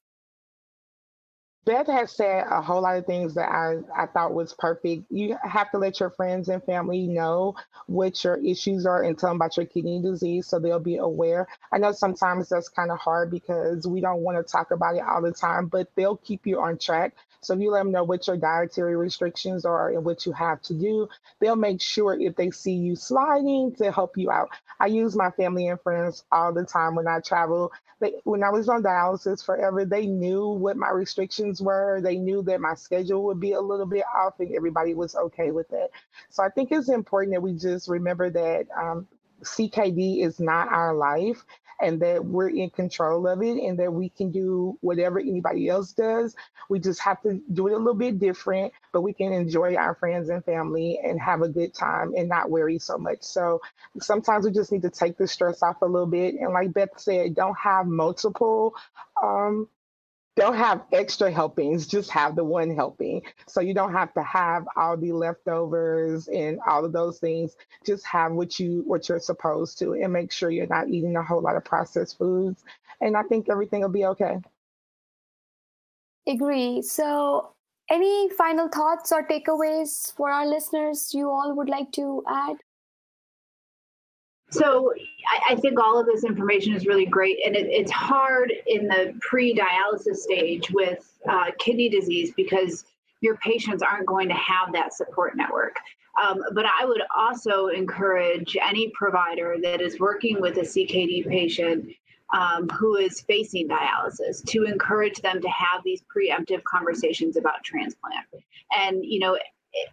Beth 1.63 1.86
has 1.88 2.12
said 2.12 2.45
a 2.50 2.60
whole 2.62 2.82
lot 2.82 2.97
of 2.97 3.06
things 3.06 3.36
that 3.36 3.50
I, 3.50 3.78
I 3.95 4.08
thought 4.08 4.34
was 4.34 4.54
perfect. 4.54 5.04
You 5.12 5.38
have 5.43 5.69
to 5.71 5.78
let 5.78 6.00
your 6.00 6.10
friends 6.10 6.50
and 6.50 6.63
family 6.63 7.06
know 7.08 7.56
what 7.86 8.24
your 8.24 8.38
issues 8.38 8.86
are 8.88 9.04
and 9.04 9.17
tell 9.17 9.30
them 9.30 9.36
about 9.36 9.58
your 9.58 9.67
kidney 9.67 10.02
disease 10.02 10.47
so 10.47 10.58
they'll 10.58 10.80
be 10.80 10.97
aware. 10.97 11.47
I 11.71 11.78
know 11.78 11.91
sometimes 11.91 12.50
that's 12.50 12.67
kind 12.69 12.89
of 12.89 12.97
hard 12.97 13.30
because 13.30 13.86
we 13.88 14.02
don't 14.02 14.21
want 14.21 14.38
to 14.38 14.52
talk 14.52 14.71
about 14.71 14.95
it 14.95 15.04
all 15.04 15.21
the 15.21 15.32
time, 15.32 15.67
but 15.67 15.88
they'll 15.95 16.17
keep 16.17 16.47
you 16.47 16.60
on 16.60 16.80
track. 16.80 17.13
So 17.41 17.54
if 17.54 17.60
you 17.60 17.71
let 17.71 17.80
them 17.84 17.91
know 17.91 18.04
what 18.04 18.26
your 18.28 18.38
dietary 18.38 18.95
restrictions 18.95 19.63
are 19.65 19.89
and 19.89 20.04
what 20.04 20.26
you 20.26 20.32
have 20.34 20.62
to 20.63 20.74
do, 20.74 21.08
they'll 21.39 21.56
make 21.56 21.82
sure 21.82 22.19
if 22.19 22.36
they 22.36 22.50
see 22.52 22.74
you 22.74 22.95
sliding 22.95 23.76
to 23.76 23.91
help 23.91 24.17
you 24.17 24.32
out. 24.32 24.50
I 24.80 24.88
use 24.88 25.15
my 25.15 25.32
family 25.32 25.67
and 25.67 25.80
friends 25.82 26.24
all 26.32 26.54
the 26.54 26.65
time 26.65 26.95
when 26.95 27.08
I 27.08 27.19
travel. 27.19 27.71
They, 28.00 28.13
when 28.24 28.43
I 28.43 28.50
was 28.50 28.69
on 28.69 28.84
dialysis 28.84 29.43
forever, 29.45 29.86
they 29.86 30.06
knew 30.08 30.47
what 30.50 30.78
my 30.78 30.89
restrictions 30.89 31.50
were. 31.59 31.99
They 32.01 32.17
knew 32.17 32.43
that 32.43 32.61
my 32.61 32.75
schedule 32.75 33.23
would 33.23 33.39
be 33.39 33.53
a 33.53 33.61
little 33.61 33.87
bit 33.87 34.03
off 34.15 34.39
and 34.39 34.53
everybody 34.55 34.93
was 34.93 35.15
okay 35.15 35.49
with 35.51 35.71
it. 35.73 35.91
So 36.29 36.43
I 36.43 36.49
think 36.49 36.71
it's 36.71 36.89
important 36.89 37.33
that 37.33 37.41
we 37.41 37.53
just 37.53 37.87
remember 37.89 38.29
that 38.29 38.67
um, 38.79 39.07
CKD 39.43 40.23
is 40.23 40.39
not 40.39 40.67
our 40.67 40.93
life 40.93 41.43
and 41.81 41.99
that 41.99 42.23
we're 42.23 42.49
in 42.49 42.69
control 42.69 43.27
of 43.27 43.41
it 43.41 43.57
and 43.57 43.79
that 43.79 43.91
we 43.91 44.09
can 44.09 44.31
do 44.31 44.77
whatever 44.81 45.19
anybody 45.19 45.67
else 45.67 45.93
does. 45.93 46.35
We 46.69 46.79
just 46.79 47.01
have 47.01 47.21
to 47.23 47.41
do 47.53 47.67
it 47.67 47.73
a 47.73 47.77
little 47.77 47.95
bit 47.95 48.19
different, 48.19 48.71
but 48.93 49.01
we 49.01 49.13
can 49.13 49.33
enjoy 49.33 49.75
our 49.75 49.95
friends 49.95 50.29
and 50.29 50.45
family 50.45 50.99
and 51.03 51.19
have 51.19 51.41
a 51.41 51.49
good 51.49 51.73
time 51.73 52.13
and 52.15 52.29
not 52.29 52.51
worry 52.51 52.77
so 52.77 52.97
much. 52.99 53.23
So 53.23 53.61
sometimes 53.99 54.45
we 54.45 54.51
just 54.51 54.71
need 54.71 54.83
to 54.83 54.91
take 54.91 55.17
the 55.17 55.27
stress 55.27 55.63
off 55.63 55.81
a 55.81 55.85
little 55.85 56.07
bit. 56.07 56.35
And 56.35 56.53
like 56.53 56.73
Beth 56.73 56.89
said, 56.97 57.35
don't 57.35 57.57
have 57.57 57.87
multiple 57.87 58.75
um, 59.21 59.67
don't 60.36 60.56
have 60.56 60.84
extra 60.94 61.30
helpings, 61.30 61.86
just 61.86 62.10
have 62.12 62.36
the 62.36 62.44
one 62.44 62.74
helping. 62.74 63.22
So 63.48 63.60
you 63.60 63.74
don't 63.74 63.91
have 63.91 64.13
to 64.13 64.24
have 64.24 64.65
all 64.78 64.96
the 64.96 65.12
leftovers 65.12 66.28
and 66.28 66.60
all 66.65 66.86
of 66.86 66.94
those 66.94 67.20
things. 67.20 67.56
Just 67.86 68.06
have 68.06 68.32
what 68.32 68.60
you 68.60 68.84
what 68.86 69.10
you're 69.10 69.20
supposed 69.20 69.78
to 69.80 69.94
and 69.94 70.13
make 70.13 70.32
sure 70.32 70.50
you're 70.50 70.67
not 70.67 70.89
eating 70.89 71.15
a 71.17 71.24
whole 71.24 71.41
lot 71.41 71.58
of 71.58 71.65
processed 71.65 72.17
foods. 72.17 72.63
And 73.02 73.17
I 73.17 73.24
think 73.24 73.50
everything 73.50 73.82
will 73.82 73.89
be 73.89 74.06
okay. 74.06 74.38
Agree. 76.28 76.82
So 76.82 77.54
any 77.89 78.30
final 78.30 78.70
thoughts 78.70 79.12
or 79.12 79.28
takeaways 79.28 80.15
for 80.15 80.32
our 80.32 80.46
listeners 80.46 81.13
you 81.13 81.30
all 81.30 81.54
would 81.56 81.67
like 81.67 81.91
to 81.94 82.24
add? 82.28 82.56
So 84.51 84.93
I, 85.29 85.53
I, 85.53 85.55
think 85.55 85.79
all 85.79 85.97
of 85.97 86.05
this 86.05 86.25
information 86.25 86.73
is 86.75 86.85
really 86.85 87.05
great, 87.05 87.39
and 87.45 87.55
it, 87.55 87.67
it's 87.67 87.91
hard 87.91 88.51
in 88.67 88.87
the 88.87 89.13
pre-dialysis 89.21 90.17
stage 90.17 90.69
with 90.71 91.09
uh, 91.29 91.51
kidney 91.57 91.87
disease 91.87 92.33
because 92.35 92.85
your 93.21 93.37
patients 93.37 93.81
aren't 93.81 94.07
going 94.07 94.27
to 94.27 94.35
have 94.35 94.73
that 94.73 94.93
support 94.93 95.37
network. 95.37 95.77
Um, 96.21 96.43
but 96.53 96.65
I 96.65 96.85
would 96.85 97.01
also 97.15 97.67
encourage 97.67 98.57
any 98.61 98.91
provider 98.93 99.55
that 99.61 99.79
is 99.79 99.99
working 99.99 100.41
with 100.41 100.57
a 100.57 100.61
CKD 100.61 101.27
patient 101.29 101.89
um, 102.33 102.67
who 102.69 102.95
is 102.95 103.21
facing 103.21 103.69
dialysis 103.69 104.43
to 104.47 104.63
encourage 104.63 105.21
them 105.21 105.41
to 105.41 105.49
have 105.49 105.81
these 105.83 106.03
preemptive 106.13 106.63
conversations 106.63 107.37
about 107.37 107.63
transplant. 107.63 108.25
And 108.77 109.05
you 109.05 109.19
know, 109.19 109.37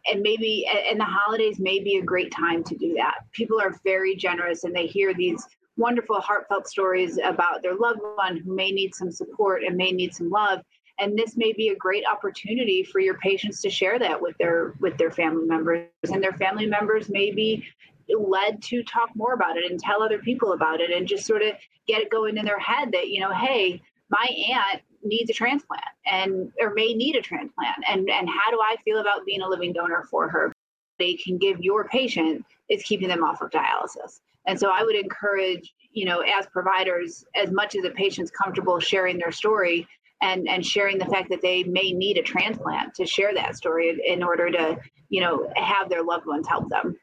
and 0.07 0.23
maybe 0.23 0.67
and 0.91 0.99
the 0.99 1.05
holidays 1.05 1.59
may 1.59 1.79
be 1.79 1.99
a 1.99 2.03
great 2.03 2.33
time 2.33 2.65
to 2.65 2.77
do 2.77 2.95
that 2.95 3.21
people 3.33 3.61
are 3.61 3.75
very 3.85 4.17
generous 4.17 4.65
and 4.65 4.75
they 4.75 4.87
hear 4.87 5.15
these 5.15 5.47
wonderful, 5.79 6.21
heartfelt 6.21 6.69
stories 6.69 7.19
about 7.25 7.63
their 7.63 7.77
loved 7.77 8.01
one 8.17 8.37
who 8.37 8.55
may 8.55 8.71
need 8.71 8.95
some 8.95 9.11
support 9.11 9.63
and 9.63 9.77
may 9.77 9.93
need 9.93 10.15
some 10.15 10.29
love. 10.29 10.61
And 10.99 11.17
this 11.17 11.37
may 11.37 11.53
be 11.53 11.69
a 11.69 11.77
great 11.77 12.05
opportunity 12.05 12.83
for 12.83 12.99
your 12.99 13.17
patients 13.19 13.63
to 13.63 13.71
share 13.71 14.01
that 14.01 14.21
with 14.21 14.37
their 14.39 14.75
with 14.81 14.99
their 14.99 15.13
family 15.13 15.47
members, 15.47 15.87
and 16.13 16.23
their 16.23 16.33
family 16.33 16.67
members 16.67 17.09
may 17.09 17.31
be 17.31 17.65
led 18.09 18.61
to 18.63 18.83
talk 18.83 19.11
more 19.15 19.35
about 19.35 19.57
it 19.57 19.71
and 19.71 19.79
tell 19.79 20.03
other 20.03 20.19
people 20.19 20.55
about 20.55 20.81
it, 20.81 20.91
and 20.91 21.07
just 21.07 21.25
sort 21.25 21.43
of 21.43 21.53
get 21.87 22.03
it 22.03 22.11
going 22.11 22.37
in 22.37 22.45
their 22.45 22.59
head 22.59 22.91
that 22.93 23.09
you 23.09 23.21
know, 23.21 23.33
hey, 23.33 23.81
my 24.11 24.27
aunt 24.51 24.83
needs 25.03 25.31
a 25.31 25.33
transplant 25.33 25.83
and 26.07 26.53
or 26.61 26.75
may 26.75 26.95
need 26.95 27.17
a 27.17 27.23
transplant. 27.23 27.77
And 27.89 28.09
and 28.11 28.29
how 28.29 28.51
do 28.51 28.59
i 28.63 28.77
feel 28.85 28.99
about 28.99 29.25
being 29.25 29.43
a 29.43 29.49
living 29.49 29.73
donor 29.73 30.07
for 30.11 30.29
her? 30.29 30.53
They 30.99 31.15
can 31.15 31.39
give 31.39 31.61
your 31.61 31.85
patient 31.85 32.45
is 32.69 32.83
keeping 32.83 33.09
them 33.09 33.23
off 33.25 33.41
of 33.41 33.51
dialysis. 33.51 34.21
And 34.47 34.59
so 34.59 34.71
i 34.71 34.83
would 34.83 34.97
encourage 34.97 35.73
you 35.93 36.05
know 36.05 36.21
as 36.21 36.47
providers 36.47 37.25
as 37.35 37.51
much 37.51 37.77
as 37.77 37.85
a 37.85 37.91
patient's 37.91 38.31
comfortable 38.31 38.79
sharing 38.81 39.19
their 39.19 39.33
story 39.33 39.87
and 40.23 40.49
and 40.49 40.65
sharing 40.65 40.99
the 40.99 41.07
fact 41.07 41.31
that 41.31 41.43
they 41.43 41.63
may 41.65 41.93
need 41.93 42.19
a 42.19 42.23
transplant 42.23 42.95
to 42.95 43.07
share 43.07 43.35
that 43.35 43.57
story 43.57 44.01
in 44.07 44.23
order 44.23 44.51
to 44.51 44.79
you 45.09 45.21
know 45.21 45.51
have 45.57 45.89
their 45.89 46.03
loved 46.03 46.27
ones 46.27 46.47
help 46.49 46.69
them. 46.69 46.97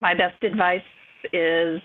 My 0.00 0.14
best 0.14 0.42
advice 0.42 0.82
is 1.32 1.80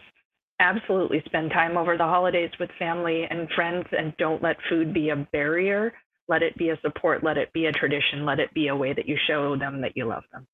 absolutely 0.59 1.21
spend 1.25 1.51
time 1.51 1.77
over 1.77 1.97
the 1.97 2.03
holidays 2.03 2.51
with 2.59 2.69
family 2.79 3.25
and 3.29 3.49
friends 3.51 3.85
and 3.97 4.15
don't 4.17 4.41
let 4.41 4.57
food 4.69 4.93
be 4.93 5.09
a 5.09 5.27
barrier. 5.31 5.93
Let 6.27 6.41
it 6.41 6.57
be 6.57 6.69
a 6.69 6.79
support, 6.81 7.23
let 7.23 7.37
it 7.37 7.53
be 7.53 7.65
a 7.67 7.71
tradition, 7.71 8.25
let 8.25 8.39
it 8.39 8.53
be 8.53 8.69
a 8.69 8.75
way 8.75 8.93
that 8.93 9.07
you 9.07 9.17
show 9.27 9.55
them 9.57 9.81
that 9.81 9.95
you 9.95 10.05
love 10.05 10.23
them. 10.31 10.47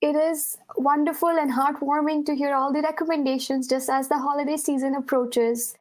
It 0.00 0.16
is 0.16 0.56
wonderful 0.76 1.28
and 1.28 1.52
heartwarming 1.52 2.24
to 2.24 2.34
hear 2.34 2.54
all 2.54 2.72
the 2.72 2.80
recommendations 2.80 3.68
just 3.68 3.90
as 3.90 4.08
the 4.08 4.18
holiday 4.18 4.56
season 4.56 4.94
approaches. 4.94 5.76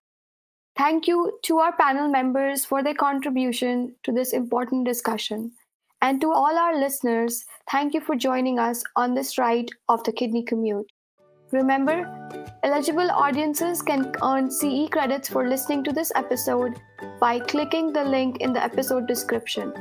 Thank 0.77 1.07
you 1.07 1.39
to 1.43 1.59
our 1.59 1.71
panel 1.71 2.09
members 2.09 2.65
for 2.65 2.83
their 2.83 2.93
contribution 2.93 3.95
to 4.03 4.11
this 4.11 4.33
important 4.33 4.85
discussion. 4.85 5.53
And 6.01 6.19
to 6.21 6.31
all 6.31 6.57
our 6.57 6.77
listeners, 6.77 7.45
thank 7.71 7.93
you 7.93 8.01
for 8.01 8.15
joining 8.15 8.59
us 8.59 8.83
on 8.97 9.13
this 9.13 9.37
ride 9.37 9.69
of 9.87 10.03
the 10.03 10.11
kidney 10.11 10.43
commute. 10.43 10.89
Remember, 11.51 12.05
eligible 12.61 13.09
audiences 13.09 13.81
can 13.81 14.13
earn 14.21 14.51
CE 14.51 14.87
credits 14.91 15.27
for 15.29 15.47
listening 15.47 15.83
to 15.85 15.91
this 15.91 16.11
episode 16.15 16.79
by 17.19 17.39
clicking 17.39 17.91
the 17.91 18.03
link 18.03 18.37
in 18.37 18.53
the 18.53 18.63
episode 18.63 19.07
description. 19.07 19.73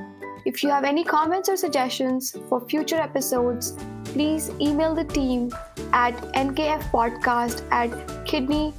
If 0.47 0.63
you 0.63 0.71
have 0.71 0.85
any 0.85 1.05
comments 1.05 1.51
or 1.51 1.59
suggestions 1.59 2.35
for 2.49 2.67
future 2.67 2.97
episodes, 2.97 3.77
please 4.05 4.51
email 4.59 4.95
the 4.95 5.05
team 5.05 5.53
at 5.93 6.17
nkfpodcast 6.33 7.63
at 7.71 7.91
kidney.org. 8.25 8.73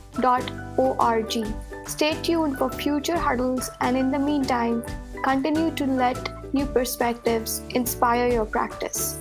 Stay 1.86 2.14
tuned 2.24 2.58
for 2.58 2.72
future 2.72 3.18
huddles, 3.18 3.70
and 3.82 3.96
in 3.98 4.10
the 4.10 4.18
meantime, 4.18 4.84
continue 5.24 5.70
to 5.76 5.86
let 5.86 6.54
new 6.56 6.66
perspectives 6.66 7.62
inspire 7.70 8.32
your 8.32 8.46
practice. 8.46 9.20